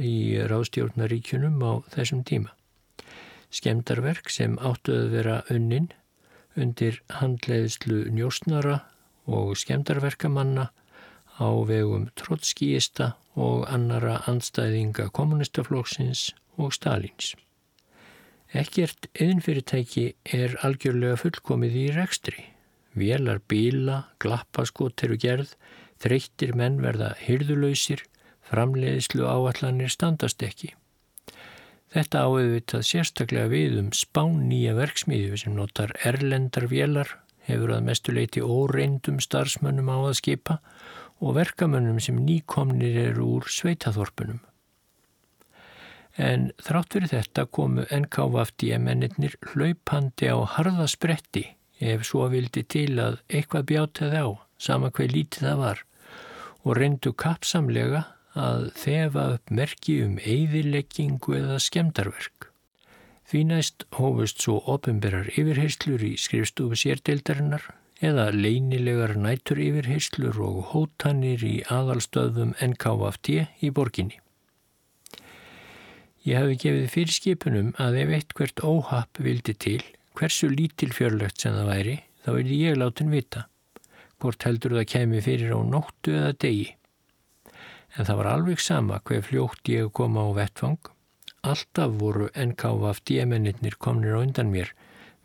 í 0.00 0.16
ráðstjórnaríkjunum 0.48 1.60
á 1.60 1.72
þessum 1.92 2.24
tíma. 2.24 2.54
Skemdarverk 3.52 4.30
sem 4.32 4.56
áttuðu 4.62 5.10
vera 5.12 5.40
unnin 5.52 5.90
undir 6.56 7.02
handleiðslu 7.20 8.06
njósnara 8.14 8.80
og 9.28 9.58
skemdarverkamanna 9.60 10.70
á 11.40 11.48
vegum 11.66 12.10
trotskíista 12.20 13.14
og 13.40 13.64
annara 13.72 14.20
andstæðinga 14.28 15.08
kommunistaflóksins 15.16 16.30
og 16.60 16.74
Stalins. 16.76 17.34
Ekkert 18.50 19.06
yðinfyrirtæki 19.14 20.06
er 20.36 20.56
algjörlega 20.66 21.16
fullkomið 21.22 21.76
í 21.78 21.86
rekstri. 21.94 22.44
Vélar 22.98 23.38
bíla, 23.48 24.10
glappaskot 24.18 25.04
eru 25.06 25.16
gerð, 25.22 25.54
þreyttir 26.02 26.56
menn 26.58 26.80
verða 26.82 27.12
hyrðulöysir, 27.22 28.02
framleiðislu 28.50 29.28
áallanir 29.30 29.92
standast 29.94 30.42
ekki. 30.42 30.74
Þetta 31.90 32.24
áauðvitað 32.26 32.86
sérstaklega 32.86 33.50
við 33.50 33.78
um 33.80 33.92
spán 33.94 34.44
nýja 34.50 34.74
verksmiðju 34.78 35.38
sem 35.44 35.54
notar 35.54 35.94
erlendar 36.06 36.66
vélar, 36.70 37.16
hefur 37.46 37.72
að 37.74 37.86
mestuleiti 37.86 38.42
óreindum 38.42 39.18
starfsmönnum 39.22 39.90
á 39.90 39.98
að 40.10 40.18
skipa 40.20 40.58
og 40.58 40.99
verkamönnum 41.36 42.00
sem 42.00 42.16
nýkomnir 42.24 42.96
eru 43.10 43.26
úr 43.36 43.48
sveitaþorpunum. 43.52 44.40
En 46.20 46.50
þrátt 46.60 46.96
fyrir 46.96 47.12
þetta 47.12 47.46
komu 47.46 47.84
NKVFD-mennir 47.86 49.36
hlaupandi 49.52 50.30
á 50.32 50.38
harðaspretti 50.56 51.44
ef 51.80 52.04
svo 52.08 52.26
vildi 52.32 52.64
til 52.68 52.98
að 53.00 53.20
eitthvað 53.28 53.68
bjátaði 53.70 54.24
á, 54.24 54.28
sama 54.60 54.90
hver 54.92 55.12
lítið 55.14 55.46
það 55.48 55.62
var, 55.64 55.84
og 56.64 56.76
reyndu 56.76 57.12
kapsamlega 57.16 58.02
að 58.36 58.70
þefa 58.78 59.26
upp 59.36 59.52
merki 59.54 60.00
um 60.04 60.18
eigðileggingu 60.18 61.36
eða 61.38 61.58
skemdarverk. 61.62 62.50
Því 63.30 63.44
næst 63.46 63.86
hófust 63.94 64.42
svo 64.42 64.58
ofinberar 64.66 65.30
yfirheyslur 65.38 66.02
í 66.02 66.16
skrifstofu 66.18 66.78
sérdeildarinnar 66.78 67.68
eða 68.00 68.30
leynilegar 68.32 69.12
nætur 69.20 69.60
yfirheyslur 69.60 70.38
og 70.40 70.58
hótanir 70.72 71.44
í 71.44 71.60
aðalstöðum 71.68 72.54
NKFT 72.56 73.32
í 73.60 73.70
borginni. 73.76 74.16
Ég 76.24 76.36
hafi 76.36 76.56
gefið 76.60 76.90
fyrirskipunum 76.94 77.72
að 77.80 77.98
ef 78.02 78.14
eitt 78.16 78.34
hvert 78.36 78.62
óhapp 78.64 79.20
vildi 79.24 79.54
til, 79.56 79.80
hversu 80.16 80.50
lítil 80.52 80.90
fjörlögt 80.96 81.40
sem 81.40 81.54
það 81.56 81.70
væri, 81.72 81.96
þá 82.24 82.30
vildi 82.36 82.60
ég 82.60 82.80
látin 82.80 83.12
vita, 83.12 83.46
hvort 84.20 84.44
heldur 84.44 84.76
það 84.76 84.90
kemi 84.94 85.22
fyrir 85.24 85.56
á 85.56 85.60
nóttu 85.64 86.16
eða 86.16 86.34
degi. 86.44 86.68
En 87.96 88.06
það 88.08 88.20
var 88.20 88.30
alveg 88.32 88.60
sama 88.60 89.00
hver 89.04 89.24
fljótt 89.26 89.72
ég 89.72 89.92
koma 89.96 90.24
á 90.28 90.30
vettfang, 90.36 90.80
alltaf 91.40 91.96
voru 92.00 92.28
NKFT-mennir 92.36 93.76
komnir 93.80 94.16
á 94.16 94.20
undan 94.20 94.52
mér 94.52 94.72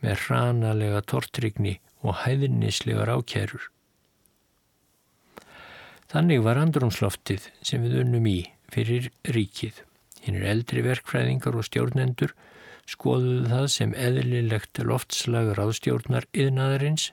með 0.03 0.27
hranalega 0.27 1.03
tortrygni 1.03 1.79
og 2.03 2.21
hæðinnislegar 2.23 3.11
ákjærur. 3.13 3.69
Þannig 6.11 6.43
var 6.45 6.59
andrumsloftið 6.61 7.49
sem 7.65 7.83
við 7.83 8.01
unnum 8.03 8.27
í 8.29 8.39
fyrir 8.71 9.09
ríkið. 9.35 9.81
Hinn 10.25 10.37
er 10.39 10.49
eldri 10.53 10.83
verkfræðingar 10.85 11.57
og 11.59 11.65
stjórnendur 11.67 12.33
skoðuðu 12.89 13.49
það 13.49 13.67
sem 13.73 13.93
eðlilegt 13.97 14.81
loftslagur 14.85 15.61
ástjórnar 15.65 16.27
yðnaðarins 16.37 17.09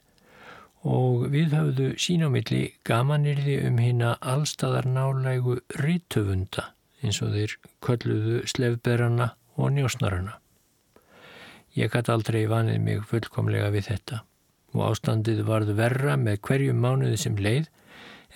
og 0.89 1.29
við 1.33 1.55
hafðu 1.57 1.89
sínumilli 2.05 2.63
gamanirði 2.89 3.59
um 3.69 3.79
hérna 3.81 4.17
allstaðar 4.35 4.89
nálægu 4.91 5.61
rítöfunda 5.81 6.73
eins 7.03 7.23
og 7.25 7.33
þeir 7.37 7.57
kölluðu 7.85 8.43
slefberana 8.51 9.33
og 9.57 9.73
njósnarana. 9.77 10.37
Ég 11.75 11.93
gæti 11.93 12.13
aldrei 12.13 12.45
vanið 12.51 12.85
mig 12.85 13.07
fullkomlega 13.09 13.73
við 13.73 13.89
þetta 13.93 14.21
og 14.73 14.85
ástandið 14.91 15.45
varð 15.49 15.75
verra 15.79 16.17
með 16.17 16.41
hverjum 16.49 16.81
mánuði 16.83 17.19
sem 17.21 17.37
leið 17.37 17.69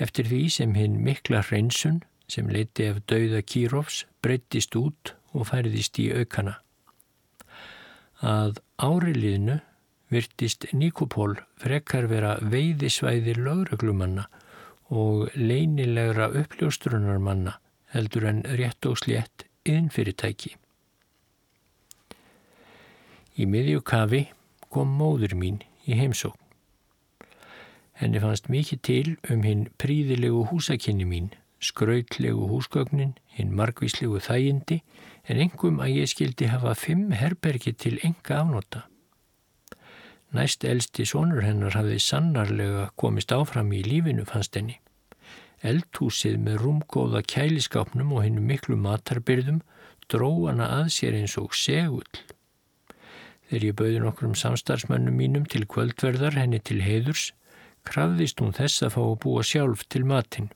eftir 0.02 0.28
því 0.28 0.42
sem 0.52 0.74
hinn 0.76 1.00
mikla 1.04 1.42
hreinsun 1.46 2.02
sem 2.28 2.48
leiti 2.52 2.88
af 2.90 3.00
dauða 3.08 3.42
Kírófs 3.46 4.04
breyttist 4.24 4.76
út 4.76 5.14
og 5.32 5.48
færðist 5.50 5.98
í 6.02 6.10
aukana. 6.12 6.58
Að 8.20 8.60
áriliðnu 8.80 9.60
virtist 10.12 10.66
Nikopól 10.72 11.36
frekar 11.60 12.08
vera 12.10 12.36
veiðisvæði 12.40 13.36
lögreglumanna 13.38 14.26
og 14.94 15.32
leinilegra 15.34 16.30
uppljóstrunarmanna 16.42 17.56
heldur 17.94 18.28
en 18.30 18.44
rétt 18.58 18.86
og 18.86 19.00
slétt 19.02 19.46
innfyrirtæki. 19.66 20.54
Í 23.36 23.44
miðjukafi 23.50 24.22
kom 24.72 24.94
móður 24.96 25.34
mín 25.38 25.58
í 25.86 25.98
heimsókn. 25.98 26.42
Henni 27.96 28.20
fannst 28.20 28.50
mikið 28.52 28.80
til 28.84 29.12
um 29.32 29.44
hinn 29.46 29.68
príðilegu 29.80 30.42
húsakinni 30.50 31.06
mín, 31.08 31.30
skrautlegu 31.64 32.48
húsgögnin, 32.50 33.14
hinn 33.32 33.54
margvíslegu 33.56 34.20
þægindi, 34.20 34.82
en 35.24 35.40
engum 35.40 35.80
að 35.80 35.94
ég 36.02 36.10
skildi 36.12 36.50
hafa 36.52 36.74
fimm 36.76 37.14
herbergi 37.16 37.72
til 37.72 37.96
enga 38.04 38.42
afnota. 38.42 38.84
Næst 40.36 40.66
elsti 40.68 41.06
sonur 41.08 41.40
hennar 41.46 41.72
hafði 41.78 41.96
sannarlega 42.02 42.90
komist 43.00 43.32
áfram 43.32 43.72
í 43.72 43.80
lífinu 43.86 44.26
fannst 44.28 44.58
henni. 44.58 44.76
Eldhúsið 45.64 46.36
með 46.42 46.60
rúmgóða 46.66 47.22
kæliskápnum 47.24 48.12
og 48.12 48.26
hennu 48.26 48.42
miklu 48.44 48.76
matarbyrðum 48.76 49.62
dró 50.12 50.30
hana 50.44 50.68
að 50.82 50.90
sér 50.98 51.16
eins 51.16 51.38
og 51.40 51.56
segull. 51.56 52.04
Þegar 53.46 53.64
ég 53.68 53.76
bauði 53.78 53.98
nokkrum 54.02 54.34
samstarfsmönnum 54.38 55.18
mínum 55.20 55.44
til 55.46 55.66
kvöldverðar 55.70 56.34
henni 56.34 56.58
til 56.58 56.80
heiðurs, 56.82 57.30
krafðist 57.86 58.42
hún 58.42 58.54
þess 58.56 58.82
að 58.82 58.96
fá 58.96 59.02
að 59.04 59.18
búa 59.22 59.44
sjálf 59.46 59.84
til 59.92 60.02
matinn. 60.08 60.48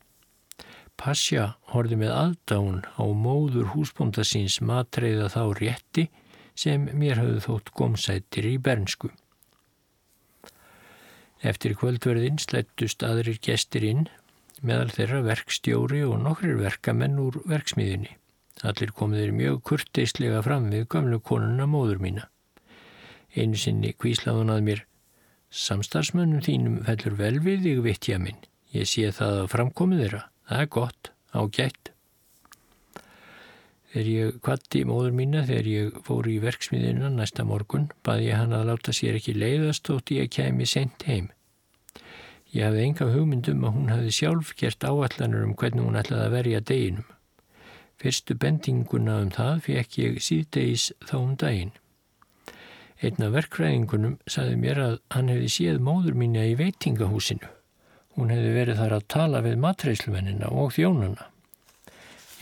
Pasja 1.01 1.55
horfi 1.73 1.97
með 1.97 2.13
aðdán 2.13 2.83
á 2.99 3.05
móður 3.17 3.71
húsbónda 3.73 4.25
síns 4.27 4.59
matreiða 4.61 5.31
þá 5.33 5.43
rétti 5.61 6.09
sem 6.59 6.89
mér 6.93 7.23
hafði 7.23 7.45
þótt 7.47 7.71
gómsættir 7.79 8.49
í 8.51 8.57
bernsku. 8.61 9.09
Eftir 11.41 11.73
kvöldverðin 11.81 12.37
slettust 12.43 13.05
aðrir 13.07 13.39
gestir 13.41 13.87
inn, 13.87 14.09
meðal 14.61 14.91
þeirra 14.93 15.23
verkstjóri 15.25 16.03
og 16.05 16.19
nokkrir 16.21 16.59
verkamenn 16.61 17.17
úr 17.23 17.39
verksmiðinni. 17.49 18.13
Allir 18.61 18.93
komiðir 18.93 19.33
mjög 19.33 19.63
kurteislega 19.71 20.43
fram 20.45 20.69
við 20.75 20.85
gamlu 20.93 21.23
konuna 21.25 21.65
móður 21.71 22.03
mína. 22.03 22.27
Einu 23.37 23.59
sinni 23.61 23.93
kvíslaði 23.95 24.43
hún 24.43 24.55
að 24.55 24.65
mér. 24.67 24.83
Samstarfsmönnum 25.51 26.43
þínum 26.47 26.81
fellur 26.87 27.17
vel 27.19 27.37
við 27.43 27.65
þig 27.67 27.85
vittja 27.87 28.19
minn. 28.23 28.39
Ég 28.75 28.87
sé 28.87 29.11
það 29.15 29.41
að 29.45 29.49
framkomið 29.55 30.05
þeirra. 30.05 30.23
Það 30.51 30.65
er 30.65 30.71
gott, 30.77 31.11
ágætt. 31.35 31.91
Þegar 33.91 34.09
ég 34.11 34.37
kvatti 34.47 34.85
móður 34.87 35.15
mína 35.19 35.43
þegar 35.49 35.69
ég 35.71 35.97
fór 36.07 36.29
í 36.31 36.37
verksmiðina 36.43 37.09
næsta 37.11 37.43
morgun 37.47 37.89
baði 38.07 38.29
ég 38.29 38.39
hann 38.39 38.55
að 38.55 38.69
láta 38.69 38.95
sér 38.95 39.19
ekki 39.19 39.35
leiðast 39.35 39.91
þótt 39.91 40.13
ég 40.15 40.31
kemi 40.31 40.67
sent 40.71 41.03
heim. 41.11 41.33
Ég 42.55 42.67
hafði 42.67 42.85
enga 42.87 43.09
hugmyndum 43.11 43.67
að 43.67 43.75
hún 43.75 43.91
hafði 43.91 44.13
sjálf 44.15 44.55
gert 44.59 44.87
áallanur 44.87 45.49
um 45.49 45.57
hvernig 45.59 45.87
hún 45.87 45.99
ætlaði 45.99 46.27
að 46.29 46.37
verja 46.37 46.63
deginum. 46.71 47.11
Fyrstu 48.01 48.35
bendinguna 48.39 49.19
um 49.25 49.35
það 49.35 49.61
fekk 49.67 49.99
ég 50.01 50.23
síðdegis 50.25 50.87
þá 51.11 51.17
um 51.19 51.35
daginn. 51.39 51.75
Einna 53.01 53.31
verkræðingunum 53.33 54.19
saði 54.29 54.57
mér 54.61 54.79
að 54.85 54.95
hann 55.15 55.31
hefði 55.33 55.47
séð 55.55 55.79
móður 55.85 56.17
mína 56.21 56.43
í 56.45 56.57
veitingahúsinu. 56.59 57.49
Hún 58.19 58.33
hefði 58.35 58.51
verið 58.53 58.81
þar 58.83 58.95
að 58.97 59.05
tala 59.15 59.41
við 59.47 59.55
matreysluvenina 59.63 60.51
og 60.53 60.75
þjónuna. 60.77 61.29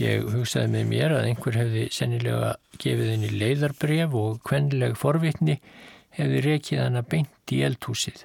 Ég 0.02 0.24
hugsaði 0.32 0.72
með 0.72 0.88
mér 0.90 1.12
að 1.14 1.28
einhver 1.28 1.58
hefði 1.60 1.84
sennilega 1.94 2.48
gefið 2.82 3.12
henni 3.12 3.30
leiðarbref 3.34 4.16
og 4.18 4.40
kvennileg 4.48 4.96
forvitni 4.98 5.56
hefði 6.18 6.42
rekið 6.48 6.82
hana 6.82 7.02
beint 7.06 7.54
í 7.54 7.60
eldhúsið. 7.68 8.24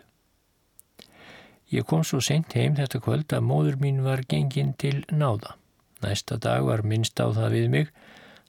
Ég 1.73 1.85
kom 1.89 2.01
svo 2.05 2.21
sent 2.21 2.55
heim 2.57 2.79
þetta 2.79 3.01
kvöld 3.01 3.33
að 3.33 3.45
móður 3.45 3.77
mín 3.81 4.01
var 4.05 4.23
gengin 4.29 4.73
til 4.73 5.03
náða. 5.13 5.53
Næsta 6.01 6.39
dag 6.41 6.65
var 6.65 6.81
minnst 6.81 7.21
á 7.21 7.29
það 7.29 7.59
við 7.59 7.69
mig 7.75 7.93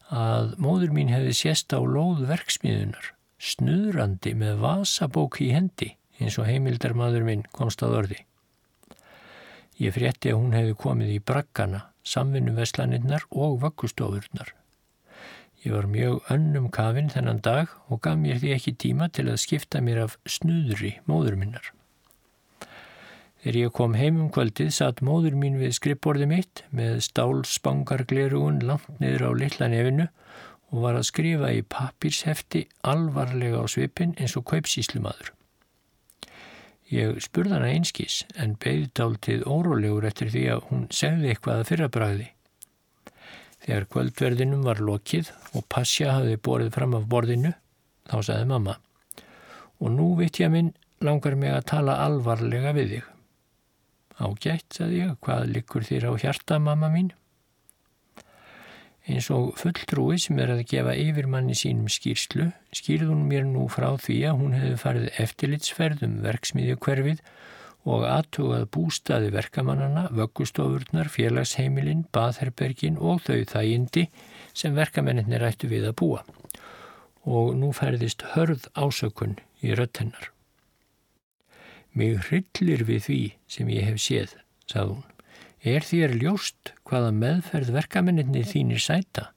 að 0.08 0.56
móður 0.60 0.96
mín 0.96 1.12
hefði 1.12 1.36
sést 1.36 1.76
á 1.76 1.80
lóð 1.84 2.24
verksmiðunar 2.32 3.12
snuðrandi 3.44 4.32
með 4.40 4.62
vasabók 4.62 5.40
í 5.44 5.50
hendi 5.52 5.94
eins 6.20 6.38
og 6.38 6.48
heimildarmadur 6.48 7.26
minn 7.26 7.44
komst 7.52 7.82
að 7.84 7.98
orði. 8.00 8.20
Ég 9.82 9.94
frétti 9.96 10.30
að 10.30 10.38
hún 10.40 10.54
hefði 10.54 10.76
komið 10.84 11.14
í 11.16 11.22
braggana 11.30 11.80
samvinnu 12.06 12.54
veslanirnar 12.54 13.24
og 13.30 13.58
vöggustofurnar. 13.64 14.52
Ég 15.64 15.72
var 15.72 15.88
mjög 15.88 16.26
önnum 16.30 16.68
kafinn 16.70 17.08
þennan 17.08 17.40
dag 17.44 17.70
og 17.88 18.02
gaf 18.04 18.18
mér 18.20 18.42
því 18.42 18.52
ekki 18.54 18.74
tíma 18.84 19.08
til 19.08 19.30
að 19.32 19.40
skipta 19.40 19.80
mér 19.80 20.02
af 20.04 20.18
snuðri 20.28 20.98
móður 21.08 21.38
minnar. 21.40 21.70
Þegar 23.40 23.58
ég 23.60 23.72
kom 23.76 23.96
heim 23.96 24.20
um 24.24 24.28
kvöldið 24.32 24.70
satt 24.76 25.00
móður 25.04 25.34
mín 25.40 25.56
við 25.60 25.74
skrippborði 25.76 26.28
mitt 26.28 26.62
með 26.72 27.00
stálspangarglerugun 27.08 28.62
langt 28.64 29.00
niður 29.00 29.26
á 29.28 29.30
litla 29.40 29.68
nefinu 29.72 30.06
og 30.74 30.82
var 30.82 30.98
að 30.98 31.08
skrifa 31.08 31.52
í 31.54 31.62
papírshefti 31.62 32.64
alvarlega 32.90 33.62
á 33.62 33.66
svipin 33.70 34.16
eins 34.18 34.34
og 34.36 34.46
kaupsíslumadur. 34.50 35.30
Ég 36.90 37.22
spurði 37.24 37.54
hana 37.56 37.72
einskís 37.72 38.22
en 38.36 38.58
beði 38.60 38.90
dáltið 38.98 39.46
órólegur 39.48 40.04
eftir 40.10 40.32
því 40.34 40.46
að 40.52 40.64
hún 40.70 40.86
segði 40.92 41.30
eitthvað 41.32 41.62
að 41.62 41.68
fyrrabræði. 41.70 42.30
Þegar 43.64 43.86
kvöldverðinum 43.94 44.66
var 44.66 44.82
lokið 44.84 45.30
og 45.54 45.64
passja 45.72 46.18
hafi 46.18 46.36
borðið 46.36 46.74
fram 46.74 46.98
af 46.98 47.06
borðinu, 47.08 47.54
þá 48.10 48.18
sagði 48.20 48.50
mamma 48.50 48.76
og 49.84 49.92
nú 49.92 50.14
vitt 50.18 50.40
ég 50.40 50.52
minn 50.52 50.72
langar 51.04 51.36
mig 51.36 51.52
að 51.52 51.66
tala 51.72 51.98
alvarlega 52.04 52.72
við 52.76 52.94
þig. 52.94 53.10
Ágætt, 54.14 54.66
sagði 54.76 55.00
ég, 55.02 55.14
hvað 55.24 55.50
likur 55.50 55.84
þér 55.84 56.08
á 56.08 56.12
hjarta, 56.22 56.60
mamma 56.62 56.90
mín? 56.92 57.10
Eins 59.04 59.26
og 59.28 59.58
fulltrúi 59.60 60.16
sem 60.16 60.38
er 60.40 60.54
að 60.54 60.62
gefa 60.70 60.94
yfirmanni 60.96 61.52
sínum 61.58 61.90
skýrslu 61.92 62.46
skýrði 62.72 63.10
hún 63.10 63.26
mér 63.28 63.44
nú 63.44 63.66
frá 63.68 63.90
því 64.00 64.16
að 64.30 64.38
hún 64.40 64.54
hefði 64.56 64.78
farið 64.80 65.18
eftirlitsferðum 65.20 66.14
verksmiðju 66.24 66.78
hverfið 66.86 67.20
og 67.84 68.06
aðtugað 68.08 68.64
bústaði 68.72 69.28
verkamannana, 69.34 70.06
vöggustofurnar, 70.08 71.10
félagsheimilinn, 71.12 72.06
baðherbergin 72.16 72.96
og 72.96 73.20
þau 73.26 73.44
þægindi 73.52 74.06
sem 74.56 74.76
verkamenninni 74.76 75.40
rættu 75.40 75.68
við 75.68 75.90
að 75.90 75.98
búa. 76.00 76.24
Og 77.28 77.52
nú 77.60 77.74
færðist 77.76 78.24
hörð 78.32 78.70
ásökun 78.72 79.36
í 79.60 79.76
rött 79.76 80.00
hennar. 80.00 80.30
Mig 81.92 82.24
hryllir 82.30 82.88
við 82.88 83.04
því 83.10 83.24
sem 83.52 83.68
ég 83.76 83.92
hef 83.92 84.00
séð, 84.00 84.38
sagði 84.64 84.96
hún. 84.96 85.13
Er 85.64 85.80
þér 85.80 86.12
ljóst 86.20 86.74
hvaða 86.84 87.08
meðferð 87.16 87.70
verkamenninni 87.72 88.42
þínir 88.44 88.82
sæta? 88.84 89.30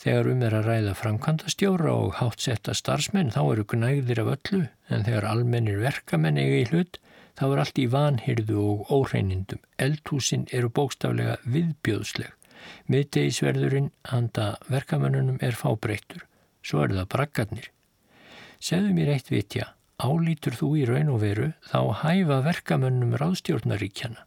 Þegar 0.00 0.30
um 0.32 0.44
er 0.46 0.54
að 0.56 0.68
ræða 0.70 0.94
framkvæmdastjóra 0.96 1.92
og 1.92 2.14
háttsetta 2.22 2.72
starfsmenn 2.72 3.34
þá 3.34 3.40
eru 3.42 3.66
gnægðir 3.68 4.22
af 4.22 4.30
öllu 4.32 4.62
en 4.88 5.04
þegar 5.04 5.26
almennir 5.28 5.82
verkamenn 5.82 6.40
eiga 6.40 6.62
í 6.62 6.64
hlut 6.70 6.96
þá 7.36 7.44
er 7.50 7.62
allt 7.66 7.82
í 7.84 7.86
vanhyrðu 7.92 8.64
og 8.70 8.94
óhreinindum. 8.96 9.60
Eldhúsin 9.76 10.48
eru 10.56 10.72
bókstaflega 10.72 11.36
viðbjóðsleg. 11.44 12.32
Miðdegisverðurinn 12.88 13.92
handa 14.08 14.54
verkamennunum 14.72 15.36
er 15.44 15.60
fábreyttur. 15.60 16.24
Svo 16.64 16.86
eru 16.86 16.96
það 17.02 17.12
braggarnir. 17.18 17.70
Segðu 18.56 18.96
mér 18.96 19.14
eitt 19.18 19.28
vitja, 19.28 19.74
álítur 20.00 20.56
þú 20.56 20.74
í 20.80 20.88
raun 20.88 21.12
og 21.12 21.24
veru 21.28 21.52
þá 21.68 21.80
hæfa 22.06 22.40
verkamennum 22.48 23.18
ráðstjórnaríkjana. 23.20 24.24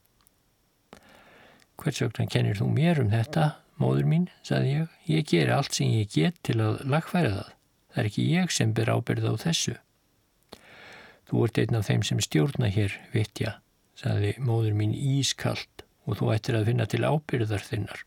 Hvers 1.85 2.01
vegna 2.01 2.25
kennir 2.25 2.57
þú 2.57 2.67
mér 2.73 2.97
um 2.97 3.11
þetta, 3.11 3.43
móður 3.77 4.07
mín, 4.09 4.23
saði 4.41 4.69
ég. 4.71 4.93
Ég 5.05 5.27
ger 5.29 5.51
allt 5.53 5.75
sem 5.77 5.91
ég 5.93 6.07
get 6.09 6.39
til 6.41 6.55
að 6.65 6.79
lagfæra 6.89 7.29
það. 7.35 7.51
Það 7.93 8.01
er 8.01 8.09
ekki 8.09 8.25
ég 8.31 8.55
sem 8.55 8.71
ber 8.73 8.89
ábyrð 8.89 9.27
á 9.29 9.33
þessu. 9.43 9.75
Þú 11.29 11.43
ert 11.45 11.59
einn 11.61 11.77
af 11.77 11.85
þeim 11.85 12.07
sem 12.09 12.23
stjórna 12.25 12.71
hér, 12.73 12.95
vitja, 13.13 13.53
saði 14.01 14.33
móður 14.41 14.73
mín 14.81 14.97
ískalt 14.97 15.85
og 16.09 16.17
þú 16.17 16.31
ættir 16.33 16.57
að 16.57 16.71
finna 16.71 16.89
til 16.89 17.03
ábyrðar 17.05 17.69
þinnar. 17.69 18.01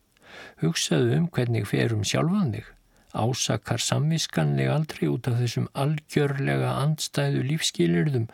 Hugsaðu 0.59 1.15
um 1.21 1.31
hvernig 1.39 1.71
ferum 1.71 2.03
sjálfan 2.03 2.53
þig. 2.59 2.67
Ásakar 3.15 3.79
samviskanlega 3.79 4.75
aldrei 4.75 5.07
út 5.07 5.31
af 5.31 5.39
þessum 5.39 5.71
algjörlega 5.79 6.75
andstæðu 6.83 7.47
lífskilirðum 7.55 8.27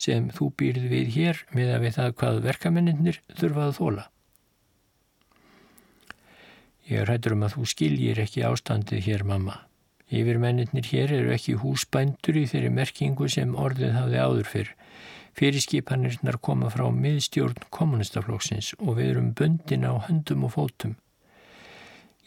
sem 0.00 0.32
þú 0.32 0.54
býrð 0.56 0.88
við 0.88 1.16
hér 1.20 1.46
með 1.52 1.76
að 1.76 1.84
við 1.84 1.98
það 2.00 2.20
hvað 2.22 2.44
verkamennir 2.48 3.24
þurfa 3.36 3.68
að 3.68 3.80
þóla. 3.82 4.10
Ég 6.86 7.02
rættur 7.02 7.34
um 7.34 7.42
að 7.42 7.56
þú 7.56 7.64
skiljir 7.66 8.18
ekki 8.22 8.44
ástandið 8.46 9.00
hér, 9.08 9.24
mamma. 9.26 9.56
Yfirmennir 10.06 10.86
hér 10.86 11.10
eru 11.16 11.32
ekki 11.34 11.56
húsbændur 11.58 12.36
í 12.38 12.44
þeirri 12.46 12.68
merkingu 12.70 13.26
sem 13.32 13.56
orðið 13.58 13.96
hafði 13.96 14.20
áður 14.22 14.50
fyrr. 14.52 14.70
Fyrirskipanirnar 15.36 16.38
koma 16.38 16.70
frá 16.70 16.84
miðstjórn 16.94 17.66
kommunistaflokksins 17.74 18.70
og 18.78 19.00
við 19.00 19.10
erum 19.16 19.32
bundin 19.34 19.88
á 19.90 19.98
höndum 20.06 20.46
og 20.46 20.54
fótum. 20.54 20.94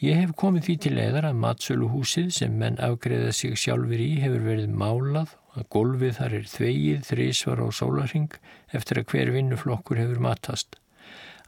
Ég 0.04 0.20
hef 0.20 0.36
komið 0.36 0.68
því 0.68 0.76
til 0.84 0.94
eðar 1.06 1.30
að 1.30 1.40
matsöluhúsið 1.40 2.28
sem 2.36 2.60
menn 2.60 2.76
afgreða 2.84 3.32
sig 3.36 3.56
sjálfur 3.56 4.00
í 4.00 4.12
hefur 4.20 4.44
verið 4.44 4.76
málað 4.76 5.34
að 5.56 5.66
golfið 5.72 6.14
þar 6.20 6.36
er 6.36 6.46
þvegið, 6.52 7.02
þrísvar 7.08 7.64
og 7.64 7.74
sólarhing 7.80 8.38
eftir 8.76 9.00
að 9.00 9.08
hver 9.14 9.32
vinnuflokkur 9.34 10.04
hefur 10.04 10.20
matast 10.28 10.76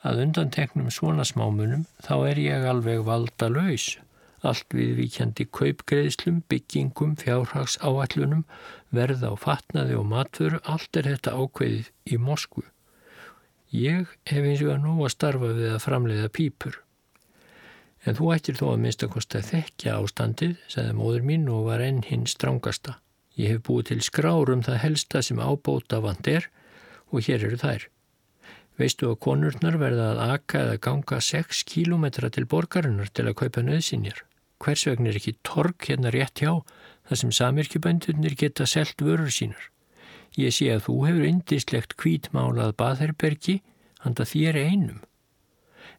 að 0.06 0.22
undanteknum 0.26 0.90
svona 0.90 1.26
smámunum 1.26 1.84
þá 2.02 2.14
er 2.32 2.40
ég 2.42 2.66
alveg 2.68 3.04
valda 3.06 3.48
laus. 3.52 3.96
Allt 4.42 4.74
viðvíkjandi 4.74 5.46
kaupgreðslum, 5.54 6.40
byggingum, 6.50 7.14
fjárhags 7.20 7.76
áallunum, 7.78 8.42
verða 8.90 9.30
á 9.30 9.34
fatnaði 9.38 9.94
og 10.00 10.08
matföru, 10.10 10.58
allt 10.66 10.98
er 10.98 11.12
þetta 11.12 11.36
ákveðið 11.38 11.92
í 12.10 12.18
Moskvu. 12.18 12.64
Ég 13.70 14.10
hef 14.28 14.48
eins 14.48 14.64
og 14.66 14.72
að 14.74 14.82
nú 14.82 14.96
að 15.06 15.14
starfa 15.14 15.52
við 15.54 15.70
að 15.76 15.84
framleiða 15.86 16.32
pípur. 16.34 16.80
En 18.02 18.18
þú 18.18 18.32
ættir 18.34 18.58
þó 18.58 18.66
að 18.72 18.82
minnst 18.82 19.06
að 19.06 19.14
kosta 19.14 19.44
þekkja 19.46 19.94
ástandið, 20.00 20.58
sagði 20.66 20.98
móður 20.98 21.30
mín 21.30 21.46
og 21.46 21.68
var 21.70 21.86
enn 21.86 22.02
hinn 22.08 22.26
strángasta. 22.26 22.98
Ég 23.38 23.54
hef 23.54 23.64
búið 23.70 23.92
til 23.92 24.02
skrárum 24.04 24.66
það 24.66 24.82
helsta 24.82 25.22
sem 25.22 25.38
ábóta 25.38 26.02
vand 26.02 26.26
er 26.28 26.50
og 27.14 27.22
hér 27.22 27.46
eru 27.46 27.62
þær. 27.62 27.91
Veistu 28.80 29.10
að 29.10 29.18
konurnar 29.26 29.76
verða 29.80 30.12
að 30.14 30.22
aka 30.38 30.60
eða 30.64 30.78
ganga 30.86 31.18
6 31.20 31.64
kílometra 31.68 32.30
til 32.32 32.46
borgarinnar 32.48 33.10
til 33.12 33.26
að 33.28 33.38
kaupa 33.42 33.64
nöðsynjar? 33.66 34.22
Hvers 34.62 34.86
vegna 34.88 35.10
er 35.10 35.18
ekki 35.18 35.34
tork 35.44 35.90
hérna 35.90 36.12
rétt 36.14 36.40
hjá 36.40 36.62
þar 37.08 37.20
sem 37.20 37.34
samirkjubændurnir 37.36 38.36
geta 38.38 38.66
selt 38.66 39.02
vörur 39.04 39.30
sínar? 39.34 39.68
Ég 40.38 40.54
sé 40.56 40.70
að 40.72 40.86
þú 40.86 40.94
hefur 41.04 41.28
indislegt 41.28 41.96
kvítmálað 42.00 42.76
baðherbergi 42.80 43.58
handa 44.00 44.24
þér 44.24 44.58
einum. 44.62 45.02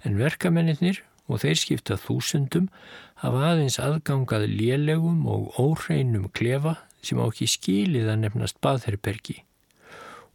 En 0.02 0.18
verkamennir 0.18 1.04
og 1.30 1.44
þeir 1.44 1.60
skipta 1.60 1.98
þúsundum 2.00 2.72
hafa 3.22 3.44
aðeins 3.52 3.78
aðgangað 3.80 4.48
lélegum 4.50 5.28
og 5.30 5.54
óreinum 5.62 6.32
klefa 6.34 6.80
sem 7.04 7.20
á 7.22 7.26
ekki 7.28 7.48
skilið 7.52 8.10
að 8.10 8.24
nefnast 8.24 8.58
baðherbergi. 8.64 9.44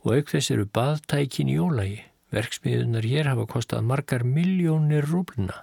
Og 0.04 0.20
auk 0.20 0.30
þess 0.30 0.52
eru 0.54 0.68
baðtækin 0.70 1.50
í 1.50 1.58
ólagi. 1.58 2.04
Verksmiðunar 2.34 3.06
hér 3.08 3.30
hafa 3.30 3.46
kostað 3.48 3.86
margar 3.88 4.24
miljónir 4.26 5.06
rúbluna. 5.08 5.62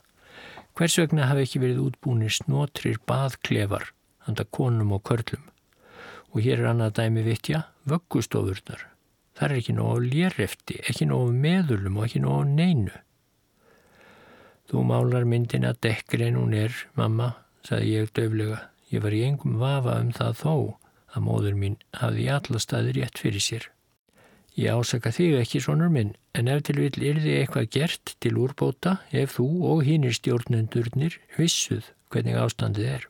Hvers 0.75 0.97
vegna 0.99 1.29
hafa 1.29 1.45
ekki 1.45 1.61
verið 1.61 1.83
útbúinir 1.85 2.33
snotrir 2.33 2.97
baðklefar, 3.07 3.91
handa 4.25 4.43
konum 4.57 4.95
og 4.97 5.05
körlum. 5.07 5.45
Og 6.33 6.41
hér 6.43 6.63
er 6.63 6.71
annað 6.73 6.97
dæmi 6.99 7.23
vitja, 7.23 7.61
vöggustofurnar. 7.87 8.81
Það 9.35 9.51
er 9.51 9.57
ekki 9.59 9.75
nóg 9.77 10.07
lérefti, 10.09 10.79
ekki 10.89 11.07
nóg 11.11 11.31
meðulum 11.35 11.99
og 11.99 12.07
ekki 12.07 12.23
nóg 12.23 12.49
neinu. 12.49 12.95
Þú 14.65 14.81
málar 14.89 15.27
myndin 15.29 15.67
að 15.69 15.81
dekkrein 15.85 16.39
hún 16.39 16.55
er, 16.57 16.73
mamma, 16.97 17.35
saði 17.67 17.93
ég 17.99 18.11
döflega. 18.17 18.63
Ég 18.89 19.03
var 19.05 19.13
í 19.13 19.21
engum 19.27 19.59
vafa 19.61 19.99
um 20.01 20.11
það 20.15 20.41
þó 20.41 20.55
að 21.15 21.25
móður 21.27 21.57
mín 21.61 21.77
hafði 21.99 22.25
í 22.25 22.31
alla 22.33 22.61
staði 22.61 22.95
rétt 22.97 23.21
fyrir 23.21 23.43
sér. 23.43 23.69
Ég 24.55 24.71
ásaka 24.71 25.11
þig 25.11 25.33
ekki 25.41 25.59
svonur 25.59 25.89
minn, 25.91 26.13
en 26.31 26.47
ef 26.47 26.61
til 26.63 26.77
vil 26.79 27.01
er 27.03 27.17
þið 27.19 27.33
eitthvað 27.41 27.71
gert 27.75 28.13
til 28.23 28.37
úrbóta 28.39 28.93
ef 29.11 29.35
þú 29.35 29.47
og 29.71 29.83
hinnir 29.83 30.15
stjórnendurnir 30.15 31.17
vissuð 31.35 31.89
hvernig 32.07 32.39
ástandið 32.39 32.87
er. 32.93 33.07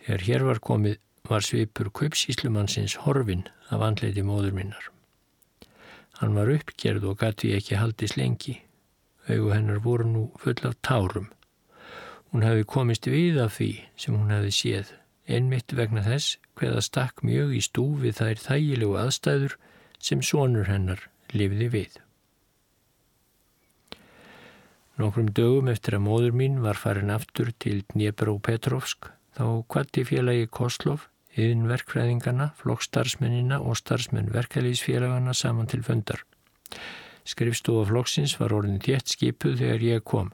Þegar 0.00 0.24
hér 0.28 0.46
var 0.48 0.62
komið 0.64 0.96
var 1.28 1.44
svipur 1.44 1.92
kaupsíslumannsins 1.92 2.96
horfin 3.04 3.46
af 3.68 3.84
andleiti 3.84 4.24
móður 4.24 4.56
minnar. 4.56 4.88
Hann 6.20 6.36
var 6.36 6.52
uppgerð 6.52 7.04
og 7.10 7.20
gæti 7.20 7.52
ekki 7.56 7.76
haldist 7.80 8.16
lengi. 8.16 8.58
Augu 9.28 9.52
hennar 9.52 9.80
voru 9.84 10.08
nú 10.08 10.26
full 10.40 10.60
af 10.68 10.76
tárum. 10.84 11.30
Hún 12.32 12.44
hefði 12.44 12.68
komist 12.68 13.08
við 13.08 13.40
af 13.44 13.56
því 13.58 13.72
sem 13.96 14.16
hún 14.16 14.32
hefði 14.32 14.52
séð 14.56 14.92
einmitt 15.28 15.74
vegna 15.76 16.04
þess 16.04 16.38
hveða 16.58 16.82
stakk 16.84 17.24
mjög 17.26 17.54
í 17.58 17.62
stúfi 17.64 18.12
þær 18.14 18.42
þægilegu 18.42 18.98
aðstæður 19.00 19.56
sem 19.98 20.22
sonur 20.22 20.68
hennar 20.68 21.08
lifði 21.32 21.70
við. 21.72 21.96
Nokkrum 25.00 25.32
dögum 25.34 25.72
eftir 25.72 25.96
að 25.98 26.06
móður 26.06 26.36
mín 26.38 26.60
var 26.62 26.78
farin 26.78 27.10
aftur 27.10 27.50
til 27.58 27.80
Dnjepro-Petrovsk 27.94 29.10
þá 29.34 29.46
kvatti 29.66 30.04
félagi 30.06 30.46
Koslov 30.46 31.08
yðin 31.34 31.66
verkfræðingana, 31.66 32.52
flokkstarfsmennina 32.60 33.58
og 33.62 33.78
starfsmenn 33.80 34.30
verkefliðsfélagana 34.34 35.34
saman 35.34 35.66
til 35.70 35.82
fundar. 35.82 36.22
Skrifstofa 37.26 37.88
flokksins 37.88 38.36
var 38.38 38.54
orðin 38.54 38.82
tétt 38.82 39.10
skipuð 39.10 39.58
þegar 39.62 39.86
ég 39.88 40.04
kom. 40.06 40.32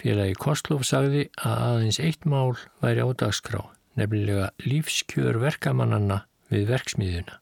Félagi 0.00 0.36
Kostlof 0.40 0.84
sagði 0.88 1.28
að 1.36 1.64
aðeins 1.70 2.00
eitt 2.02 2.26
mál 2.28 2.56
væri 2.82 3.04
á 3.04 3.08
dagskrá, 3.12 3.62
nefnilega 3.98 4.50
lífskjör 4.64 5.40
verkamannanna 5.42 6.24
við 6.50 6.68
verksmiðuna. 6.70 7.40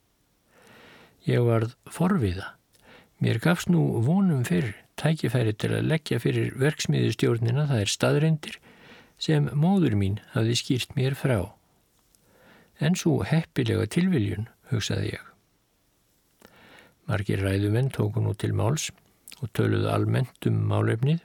Ég 1.28 1.44
varð 1.44 1.74
forviða. 1.92 2.54
Mér 3.18 3.40
gafst 3.42 3.68
nú 3.72 3.82
vonum 4.06 4.44
fyrr 4.46 4.72
tækifæri 4.98 5.54
til 5.58 5.74
að 5.76 5.88
leggja 5.92 6.18
fyrir 6.22 6.54
verksmiðustjórnina 6.58 7.66
það 7.70 7.82
er 7.84 7.92
staðreindir 7.92 8.58
sem 9.18 9.48
móður 9.52 9.96
mín 9.98 10.20
hafði 10.34 10.58
skýrt 10.60 10.94
mér 10.98 11.16
frá. 11.18 11.40
En 12.78 12.94
svo 12.94 13.24
heppilega 13.26 13.88
tilviljun, 13.90 14.46
hugsaði 14.70 15.16
ég. 15.16 15.24
Margir 17.08 17.42
ræðumenn 17.42 17.90
tóku 17.94 18.22
nú 18.22 18.34
til 18.38 18.52
máls 18.54 18.90
og 19.40 19.50
töluðu 19.56 19.88
almennt 19.90 20.46
um 20.50 20.60
málefnið, 20.70 21.22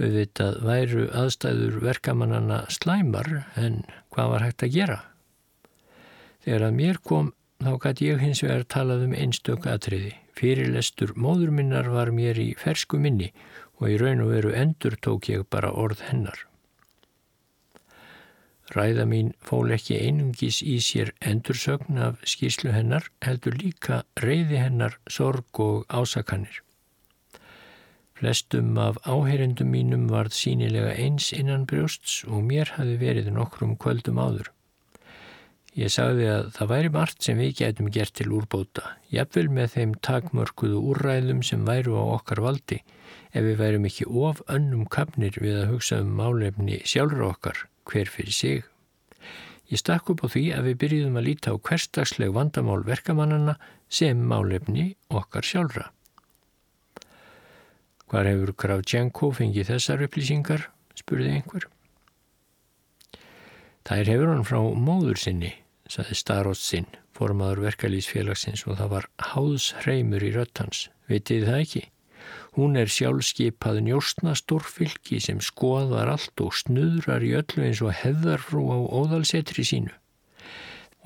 auðvitað 0.00 0.58
væru 0.66 1.04
aðstæður 1.22 1.76
verkamannana 1.84 2.64
slæmar 2.72 3.30
en 3.60 3.82
hvað 4.14 4.32
var 4.34 4.46
hægt 4.46 4.64
að 4.66 4.74
gera? 4.76 4.98
Þegar 6.44 6.66
að 6.66 6.76
mér 6.80 7.00
kom 7.04 7.32
þá 7.60 7.72
gæti 7.84 8.08
ég 8.08 8.22
hins 8.24 8.42
vegar 8.44 8.66
talað 8.74 9.06
um 9.06 9.16
einstök 9.16 9.66
atriði. 9.68 10.14
Fyrirlestur 10.40 11.12
móður 11.20 11.52
minnar 11.52 11.90
var 11.92 12.12
mér 12.16 12.40
í 12.40 12.54
fersku 12.56 13.00
minni 13.00 13.28
og 13.80 13.90
í 13.92 13.98
raun 14.00 14.22
og 14.24 14.32
veru 14.32 14.54
endur 14.56 14.96
tók 15.04 15.28
ég 15.28 15.44
bara 15.52 15.72
orð 15.72 16.00
hennar. 16.08 16.46
Ræða 18.70 19.04
mín 19.10 19.32
fól 19.42 19.72
ekki 19.74 19.98
einungis 19.98 20.60
í 20.62 20.76
sér 20.84 21.10
endursögn 21.26 21.98
af 21.98 22.20
skýslu 22.22 22.70
hennar, 22.70 23.08
heldur 23.26 23.56
líka 23.58 24.04
reyði 24.22 24.60
hennar 24.62 24.94
sorg 25.10 25.60
og 25.64 25.88
ásakanir. 25.90 26.62
Flestum 28.20 28.74
af 28.76 28.98
áheyrendum 29.08 29.70
mínum 29.72 30.02
varð 30.12 30.34
sínilega 30.36 30.90
eins 31.00 31.30
innan 31.32 31.62
brjósts 31.64 32.18
og 32.28 32.42
mér 32.44 32.74
hafi 32.76 32.98
verið 33.00 33.30
nokkrum 33.32 33.78
kvöldum 33.80 34.18
áður. 34.20 34.50
Ég 35.78 35.88
sagði 35.94 36.26
að 36.28 36.50
það 36.58 36.70
væri 36.74 36.90
margt 36.92 37.24
sem 37.24 37.38
við 37.40 37.54
getum 37.62 37.86
gert 37.94 38.12
til 38.18 38.26
úrbóta, 38.36 38.90
jafnvel 39.08 39.46
með 39.56 39.70
þeim 39.76 39.94
takmörkuðu 40.04 40.82
úrræðum 40.90 41.40
sem 41.46 41.62
væru 41.64 41.94
á 41.96 42.04
okkar 42.18 42.42
valdi 42.44 42.82
ef 43.32 43.46
við 43.46 43.56
værum 43.62 43.86
ekki 43.88 44.08
of 44.10 44.42
önnum 44.52 44.84
kapnir 44.96 45.38
við 45.40 45.62
að 45.62 45.70
hugsa 45.72 46.00
um 46.04 46.10
málefni 46.18 46.82
sjálfur 46.84 47.24
okkar 47.30 47.62
hver 47.88 48.10
fyrir 48.12 48.36
sig. 48.36 48.66
Ég 49.70 49.80
stakk 49.80 50.12
upp 50.12 50.26
á 50.26 50.28
því 50.28 50.44
að 50.58 50.68
við 50.68 50.78
byrjuðum 50.82 51.16
að 51.22 51.26
líta 51.30 51.54
á 51.54 51.56
hverstagsleg 51.56 52.36
vandamál 52.36 52.82
verkamannana 52.84 53.56
sem 53.88 54.20
málefni 54.20 54.90
okkar 55.08 55.46
sjálfra. 55.46 55.88
Hvar 58.10 58.26
hefur 58.26 58.50
Kravchenko 58.58 59.28
fengið 59.38 59.68
þessar 59.70 60.00
upplýsingar, 60.02 60.64
spurði 60.98 61.36
einhver. 61.36 61.68
Þær 63.86 64.10
hefur 64.10 64.32
hann 64.32 64.48
frá 64.48 64.58
móður 64.74 65.20
sinni, 65.22 65.52
saði 65.86 66.16
Starost 66.18 66.66
sinn, 66.66 66.88
formadur 67.14 67.62
verkalýsfélagsins 67.68 68.66
og 68.66 68.80
það 68.80 68.92
var 68.96 69.08
háðshreimur 69.30 70.26
í 70.26 70.32
röttans. 70.34 70.88
Vitið 71.06 71.46
það 71.46 71.62
ekki? 71.62 71.84
Hún 72.58 72.74
er 72.82 72.90
sjálfskeipað 72.90 73.80
njóstna 73.86 74.34
stórfylki 74.34 75.22
sem 75.22 75.38
skoðar 75.38 76.10
allt 76.10 76.42
og 76.42 76.54
snuðrar 76.58 77.22
í 77.22 77.36
öllu 77.38 77.66
eins 77.68 77.80
og 77.86 77.94
hefðarfrú 78.02 78.66
á 78.74 78.78
óðalsetri 78.90 79.62
sínu. 79.66 79.94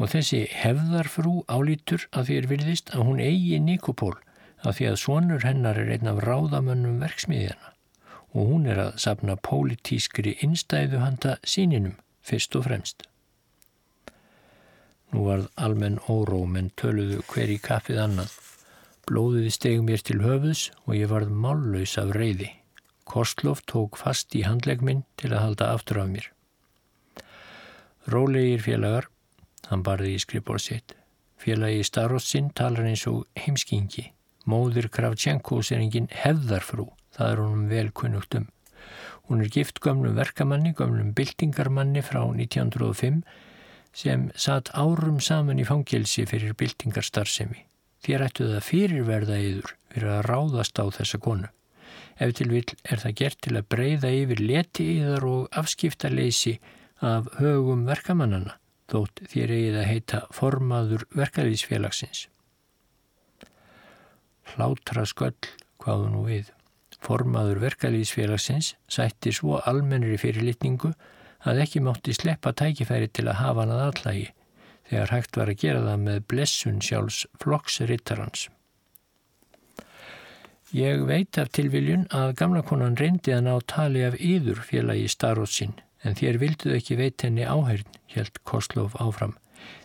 Og 0.00 0.08
þessi 0.16 0.46
hefðarfrú 0.50 1.42
álítur 1.52 2.08
að 2.16 2.30
því 2.30 2.38
er 2.40 2.48
virðist 2.54 2.94
að 2.96 3.10
hún 3.10 3.20
eigi 3.22 3.60
Nikopól 3.60 4.16
að 4.64 4.78
því 4.78 4.90
að 4.90 5.00
sonur 5.04 5.46
hennar 5.46 5.78
er 5.80 5.92
einn 5.94 6.10
af 6.10 6.22
ráðamönnum 6.24 7.00
verksmiðjana 7.04 7.74
og 8.34 8.48
hún 8.50 8.64
er 8.66 8.80
að 8.82 8.96
sapna 9.04 9.36
pólitískri 9.38 10.34
innstæðu 10.42 10.98
handa 11.02 11.36
síninum 11.46 11.94
fyrst 12.24 12.56
og 12.58 12.66
fremst. 12.66 13.04
Nú 15.14 15.28
varð 15.28 15.46
almenn 15.54 16.00
óró 16.10 16.40
menn 16.50 16.72
töluðu 16.80 17.20
hver 17.30 17.52
í 17.54 17.60
kaffið 17.62 18.00
annað. 18.02 18.32
Blóðið 19.06 19.50
steg 19.54 19.84
mér 19.86 20.02
til 20.02 20.18
höfuðs 20.24 20.70
og 20.86 20.96
ég 20.96 21.12
varð 21.12 21.30
mállaus 21.30 21.94
af 22.00 22.14
reyði. 22.16 22.50
Kostlof 23.06 23.62
tók 23.70 24.00
fast 24.00 24.34
í 24.34 24.42
handlegminn 24.48 25.04
til 25.20 25.30
að 25.34 25.44
halda 25.44 25.70
aftur 25.76 26.00
af 26.02 26.10
mér. 26.10 26.30
Rólegir 28.10 28.64
félagar, 28.64 29.06
hann 29.68 29.84
barði 29.84 30.16
í 30.16 30.22
skrifbórsitt. 30.24 30.96
Félagi 31.38 31.84
Starossinn 31.86 32.50
talar 32.56 32.88
eins 32.88 33.06
og 33.06 33.28
heimskingi. 33.38 34.08
Móðir 34.44 34.90
Kravtjenkos 34.92 35.70
er 35.72 35.80
engin 35.80 36.10
hefðarfrú, 36.12 36.90
það 37.16 37.30
er 37.30 37.40
honum 37.40 37.68
vel 37.70 37.88
kunnugt 37.96 38.36
um. 38.36 38.50
Hún 39.24 39.40
er 39.40 39.48
gift 39.48 39.80
gömlum 39.80 40.18
verkamanni, 40.18 40.74
gömlum 40.76 41.14
byltingarmanni 41.16 42.02
frá 42.04 42.20
1905 42.28 43.22
sem 43.94 44.26
satt 44.36 44.68
árum 44.74 45.20
saman 45.22 45.62
í 45.62 45.64
fangelsi 45.64 46.26
fyrir 46.28 46.52
byltingarstarfsemi. 46.60 47.62
Þér 48.04 48.26
ættu 48.26 48.48
það 48.50 48.66
fyrirverða 48.66 49.38
yður 49.40 49.76
fyrir 49.94 50.10
að 50.18 50.26
ráðast 50.28 50.80
á 50.82 50.84
þessa 50.92 51.20
konu. 51.24 51.48
Ef 52.20 52.34
til 52.36 52.50
vil 52.52 52.66
er 52.84 53.00
það 53.00 53.16
gert 53.22 53.40
til 53.46 53.56
að 53.56 53.68
breyða 53.72 54.12
yfir 54.12 54.42
leti 54.44 54.90
yðar 54.98 55.24
og 55.30 55.56
afskiptarleysi 55.56 56.58
af 57.00 57.32
högum 57.40 57.88
verkamannana, 57.88 58.58
þótt 58.92 59.24
þér 59.32 59.56
eigið 59.56 59.80
að 59.80 59.90
heita 59.90 60.22
formaður 60.36 61.08
verkaðísfélagsins. 61.16 62.26
Hlátra 64.52 65.06
sköll, 65.08 65.48
hvaðu 65.82 66.12
nú 66.12 66.22
við. 66.28 66.52
Formaður 67.04 67.60
verkaðísfélagsins 67.64 68.74
sætti 68.88 69.32
svo 69.34 69.58
almennri 69.64 70.16
fyrirlitningu 70.20 70.92
að 71.44 71.60
ekki 71.64 71.82
mátti 71.84 72.14
sleppa 72.16 72.54
tækifæri 72.56 73.10
til 73.12 73.26
að 73.28 73.40
hafa 73.42 73.64
hann 73.64 73.74
að 73.74 73.84
allagi 73.88 74.26
þegar 74.88 75.12
hægt 75.14 75.38
var 75.40 75.50
að 75.50 75.60
gera 75.60 75.84
það 75.84 76.02
með 76.04 76.20
blessun 76.30 76.80
sjálfs 76.84 77.24
flokksrittarans. 77.42 78.48
Ég 80.74 81.04
veit 81.06 81.38
af 81.38 81.52
tilviljun 81.54 82.08
að 82.10 82.34
gamla 82.40 82.64
konan 82.66 82.96
reyndi 82.98 83.34
að 83.34 83.44
ná 83.46 83.54
tali 83.70 84.02
af 84.04 84.16
yður 84.18 84.64
félagi 84.66 85.06
starfsinn 85.12 85.76
en 86.04 86.18
þér 86.18 86.40
vilduð 86.42 86.76
ekki 86.80 86.98
veit 86.98 87.24
henni 87.24 87.46
áhærn, 87.46 87.86
helt 88.16 88.40
Koslof 88.44 88.96
áfram. 89.00 89.36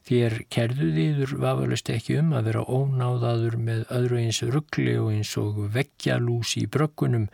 Þér 0.10 0.38
kerðuð 0.54 1.02
yður 1.04 1.36
vafalust 1.44 1.92
ekki 1.94 2.18
um 2.22 2.32
að 2.38 2.50
vera 2.50 2.64
ónáðaður 2.66 3.60
með 3.68 3.84
öðru 3.94 4.22
eins 4.24 4.42
ruggli 4.44 4.96
og 5.02 5.12
eins 5.14 5.36
og 5.42 5.60
veggjalús 5.76 6.56
í 6.62 6.66
bröggunum 6.72 7.28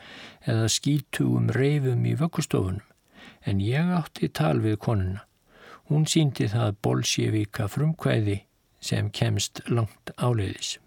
eða 0.46 0.68
skítugum 0.72 1.54
reifum 1.56 2.04
í 2.06 2.18
vöggustofunum. 2.20 2.84
En 3.46 3.62
ég 3.62 3.93
átti 3.93 4.32
tal 4.34 4.58
við 4.64 4.80
konuna 4.82 5.24
Hún 5.86 6.08
síndi 6.10 6.48
það 6.50 6.80
bolsjevíka 6.82 7.68
frumkvæði 7.70 8.39
sem 8.82 9.12
kemst 9.14 9.62
langt 9.70 10.10
áleiðis. 10.18 10.80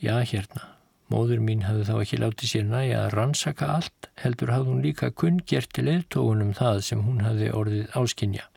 Já, 0.00 0.20
hérna, 0.20 0.66
móður 1.12 1.40
mín 1.44 1.64
hafði 1.64 1.86
þá 1.88 1.94
ekki 2.02 2.18
látið 2.20 2.52
sér 2.52 2.66
næja 2.68 2.98
að 3.06 3.14
rannsaka 3.16 3.70
allt, 3.78 4.10
heldur 4.20 4.52
hafði 4.52 4.72
hún 4.74 4.84
líka 4.84 5.10
kunngert 5.22 5.72
til 5.76 5.86
eðtógunum 5.94 6.52
það 6.60 6.82
sem 6.90 7.04
hún 7.06 7.24
hafði 7.24 7.50
orðið 7.56 7.96
áskinja. 8.02 8.49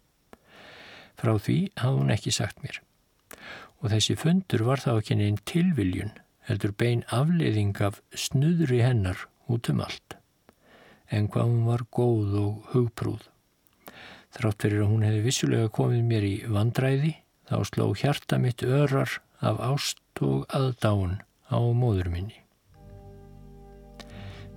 Frá 1.24 1.38
því 1.40 1.58
hafði 1.80 2.02
hún 2.02 2.12
ekki 2.12 2.34
sagt 2.36 2.58
mér. 2.60 2.82
Og 3.80 3.94
þessi 3.94 4.18
fundur 4.20 4.66
var 4.68 4.82
þá 4.84 4.98
ekki 4.98 5.16
neinn 5.16 5.38
tilviljun, 5.48 6.12
heldur 6.44 6.74
bein 6.76 7.06
afleiðing 7.16 7.80
af 7.80 8.02
snuðri 8.12 8.82
hennar 8.84 9.22
út 9.48 9.70
um 9.72 9.80
allt. 9.86 10.18
En 11.08 11.30
hvað 11.32 11.48
hún 11.48 11.64
var 11.70 11.86
góð 11.96 12.36
og 12.42 12.70
hugprúð. 12.74 13.24
Þrátt 14.36 14.66
fyrir 14.66 14.84
að 14.84 14.92
hún 14.92 15.08
hefði 15.08 15.26
vissulega 15.30 15.72
komið 15.72 16.06
mér 16.10 16.28
í 16.28 16.36
vandræði 16.52 17.16
þá 17.48 17.58
sló 17.70 17.90
hjarta 17.96 18.40
mitt 18.44 18.64
örar 18.68 19.20
af 19.40 19.64
ást 19.64 20.24
og 20.26 20.44
aðdáun 20.52 21.22
á 21.48 21.60
móður 21.72 22.12
minni. 22.12 22.40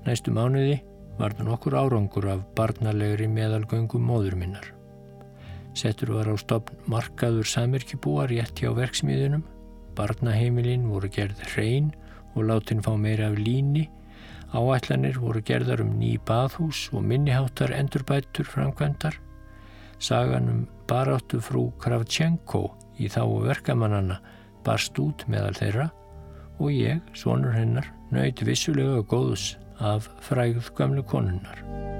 Næstu 0.07 0.35
mánuði 0.35 0.81
var 1.21 1.39
það 1.39 1.53
nokkur 1.53 1.79
árangur 1.79 2.33
af 2.35 2.43
barnalegri 2.59 3.31
meðalgöngum 3.31 4.03
móður 4.11 4.39
minnar. 4.43 4.76
Settur 5.77 6.15
var 6.17 6.31
á 6.33 6.35
stopn 6.41 6.79
markaður 6.89 7.45
samirkjubúar 7.51 8.31
rétt 8.33 8.63
hjá 8.63 8.71
verksmiðunum. 8.73 9.43
Barnaheimilinn 9.97 10.87
voru 10.89 11.11
gerð 11.13 11.43
hrein 11.51 11.91
og 12.33 12.49
látin 12.49 12.81
fá 12.85 12.95
meira 12.97 13.29
af 13.29 13.37
líni. 13.37 13.85
Áætlanir 14.57 15.19
voru 15.21 15.43
gerðar 15.45 15.83
um 15.85 15.93
ný 16.01 16.15
bathús 16.25 16.87
og 16.97 17.05
minniháttar 17.05 17.75
endurbættur 17.77 18.49
framkvæmdar. 18.49 19.21
Sagan 19.99 20.49
um 20.49 20.65
baráttu 20.89 21.43
frú 21.45 21.69
Kravchenko 21.83 22.71
í 22.97 23.13
þá 23.13 23.23
verkamannana 23.45 24.21
barst 24.65 24.97
út 24.99 25.27
meðal 25.29 25.57
þeirra 25.61 25.91
og 26.57 26.73
ég, 26.73 27.05
sonur 27.13 27.53
hennar, 27.53 27.93
nöyt 28.13 28.41
vissulega 28.49 29.05
góðs 29.05 29.57
af 29.77 30.09
frægð 30.25 30.73
gamlu 30.79 31.05
konunnar. 31.05 31.96